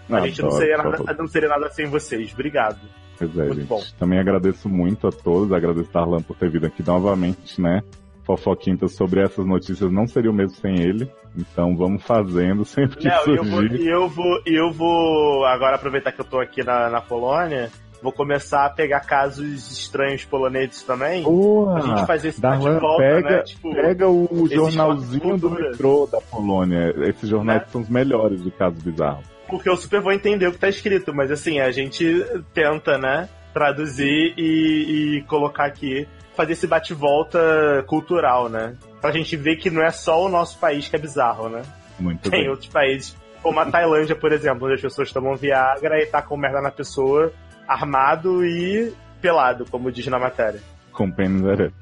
A 0.09 0.27
gente 0.27 0.41
não 0.41 0.51
seria, 0.51 0.79
nada, 0.79 1.15
não 1.19 1.27
seria 1.27 1.51
nada 1.51 1.69
sem 1.69 1.85
vocês. 1.85 2.33
Obrigado. 2.33 2.79
Pois 3.19 3.31
é, 3.37 3.43
Muito 3.43 3.55
gente. 3.57 3.67
bom. 3.67 3.83
Também 3.99 4.19
agradeço 4.19 4.71
muito 4.71 5.07
a 5.07 5.13
todos, 5.13 5.53
agradeço 5.53 5.91
a 5.91 6.01
Darlan 6.01 6.23
por 6.23 6.35
ter 6.35 6.49
vindo 6.49 6.65
aqui 6.65 6.83
novamente, 6.83 7.61
né? 7.61 7.83
Fofoquintas 8.25 8.93
sobre 8.95 9.21
essas 9.21 9.45
notícias 9.45 9.93
não 9.93 10.07
seria 10.07 10.31
o 10.31 10.35
mesmo 10.35 10.57
sem 10.57 10.81
ele. 10.81 11.13
Então 11.37 11.77
vamos 11.77 12.03
fazendo 12.05 12.65
sempre 12.65 12.97
que 12.97 13.07
Léo, 13.07 13.29
e 13.29 13.37
eu 13.37 13.45
vou, 13.45 13.61
surgir. 13.61 13.83
e 13.83 13.87
eu 13.87 14.09
vou, 14.09 14.43
eu 14.47 14.73
vou 14.73 15.45
agora 15.45 15.77
aproveitar 15.77 16.11
que 16.11 16.23
eu 16.23 16.25
tô 16.25 16.41
aqui 16.41 16.65
na, 16.65 16.89
na 16.89 17.03
Polônia, 17.03 17.71
vou 18.03 18.13
começar 18.13 18.65
a 18.67 18.71
pegar 18.71 19.01
casos 19.01 19.71
estranhos 19.71 20.25
poloneses 20.25 20.83
também. 20.83 21.23
Porra! 21.23 21.79
a 21.79 21.81
gente 21.81 22.07
fazer 22.07 22.29
esse 22.29 22.41
bate-volta, 22.41 22.97
pega, 23.03 23.31
né? 23.31 23.43
Tipo, 23.43 23.75
pega 23.75 24.09
o 24.09 24.49
jornalzinho 24.51 25.37
do 25.39 25.51
metrô 25.51 26.09
da 26.11 26.21
Polônia. 26.21 26.95
Esses 27.09 27.29
jornais 27.29 27.63
Né? 27.63 27.67
são 27.71 27.81
os 27.83 27.89
melhores 27.89 28.43
de 28.43 28.51
casos 28.51 28.83
bizarros. 28.83 29.25
porque 29.49 29.69
eu 29.69 29.77
super 29.77 30.01
vou 30.01 30.13
entender 30.13 30.47
o 30.47 30.53
que 30.53 30.59
tá 30.59 30.69
escrito, 30.69 31.13
mas 31.15 31.31
assim, 31.31 31.59
a 31.61 31.71
gente 31.73 32.25
tenta, 32.55 32.97
né, 32.99 33.29
traduzir 33.53 34.33
e, 34.37 35.17
e 35.19 35.23
colocar 35.23 35.65
aqui, 35.65 36.07
fazer 36.37 36.53
esse 36.53 36.67
bate-volta 36.67 37.85
cultural, 37.87 38.49
né? 38.49 38.77
Pra 39.01 39.11
gente 39.11 39.37
ver 39.37 39.57
que 39.57 39.69
não 39.71 39.83
é 39.83 39.91
só 39.91 40.25
o 40.25 40.29
nosso 40.29 40.59
país 40.59 40.89
que 40.89 40.97
é 40.97 40.99
bizarro, 40.99 41.49
né? 41.49 41.63
Muito 41.99 42.31
Tem 42.31 42.43
bem. 42.43 42.49
outros 42.51 42.69
países, 42.69 43.17
como 43.43 43.59
a 43.61 43.67
Tailândia, 43.67 44.15
por 44.15 44.33
exemplo, 44.33 44.67
onde 44.67 44.75
as 44.77 44.81
pessoas 44.81 45.13
tomam 45.13 45.35
Viagra 45.37 46.01
e 46.03 46.07
tacam 46.07 46.37
merda 46.37 46.61
na 46.63 46.71
pessoa, 46.71 47.33
armado 47.73 48.45
e 48.45 48.93
pelado, 49.21 49.65
como 49.71 49.91
diz 49.93 50.07
na 50.07 50.19
matéria. 50.19 50.61
Com 50.93 51.11
pênis 51.11 51.43
ere- 51.45 51.73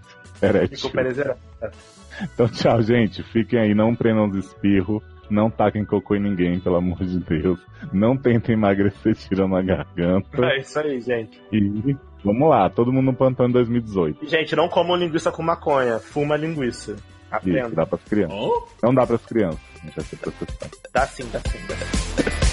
E 0.43 0.45
erétil. 0.47 0.79
com 0.83 0.91
pênis 0.97 1.19
ereto. 1.19 1.39
Então 2.23 2.49
tchau, 2.49 2.83
gente. 2.83 3.23
Fiquem 3.23 3.59
aí, 3.61 3.75
não 3.75 3.95
prendam 3.95 4.29
os 4.29 4.37
espirros. 4.37 5.03
Não 5.31 5.51
taquem 5.51 5.85
cocô 5.85 6.15
em 6.17 6.23
ninguém, 6.23 6.59
pelo 6.59 6.77
amor 6.77 6.99
de 7.05 7.19
Deus. 7.21 7.61
Não 7.93 8.17
tentem 8.17 8.55
emagrecer 8.55 9.15
tirando 9.15 9.57
a 9.57 9.63
garganta. 9.63 10.45
É 10.47 10.59
isso 10.61 10.79
aí, 10.79 11.01
gente. 11.03 11.39
E 11.53 11.95
vamos 12.25 12.49
lá, 12.49 12.69
todo 12.71 12.91
mundo 12.93 13.07
no 13.07 13.15
plantão 13.15 13.47
em 13.47 13.53
2018. 13.53 14.25
E, 14.25 14.29
gente, 14.29 14.57
não 14.57 14.69
comam 14.71 14.97
linguiça 14.97 15.31
com 15.31 15.43
maconha, 15.43 15.99
fuma 15.99 16.35
linguiça. 16.37 16.93
Isso, 16.93 17.03
Aprenda. 17.31 17.69
dá 17.75 17.85
pras 17.85 18.03
crianças. 18.05 18.39
Não 18.83 18.95
dá 18.95 19.07
pras 19.07 19.27
crianças. 19.27 19.61
Não. 19.85 20.31
Dá 20.95 21.07
sim, 21.07 21.29
dá 21.31 21.41
sim, 21.41 21.59
dá 21.69 21.77
sim. 21.77 22.48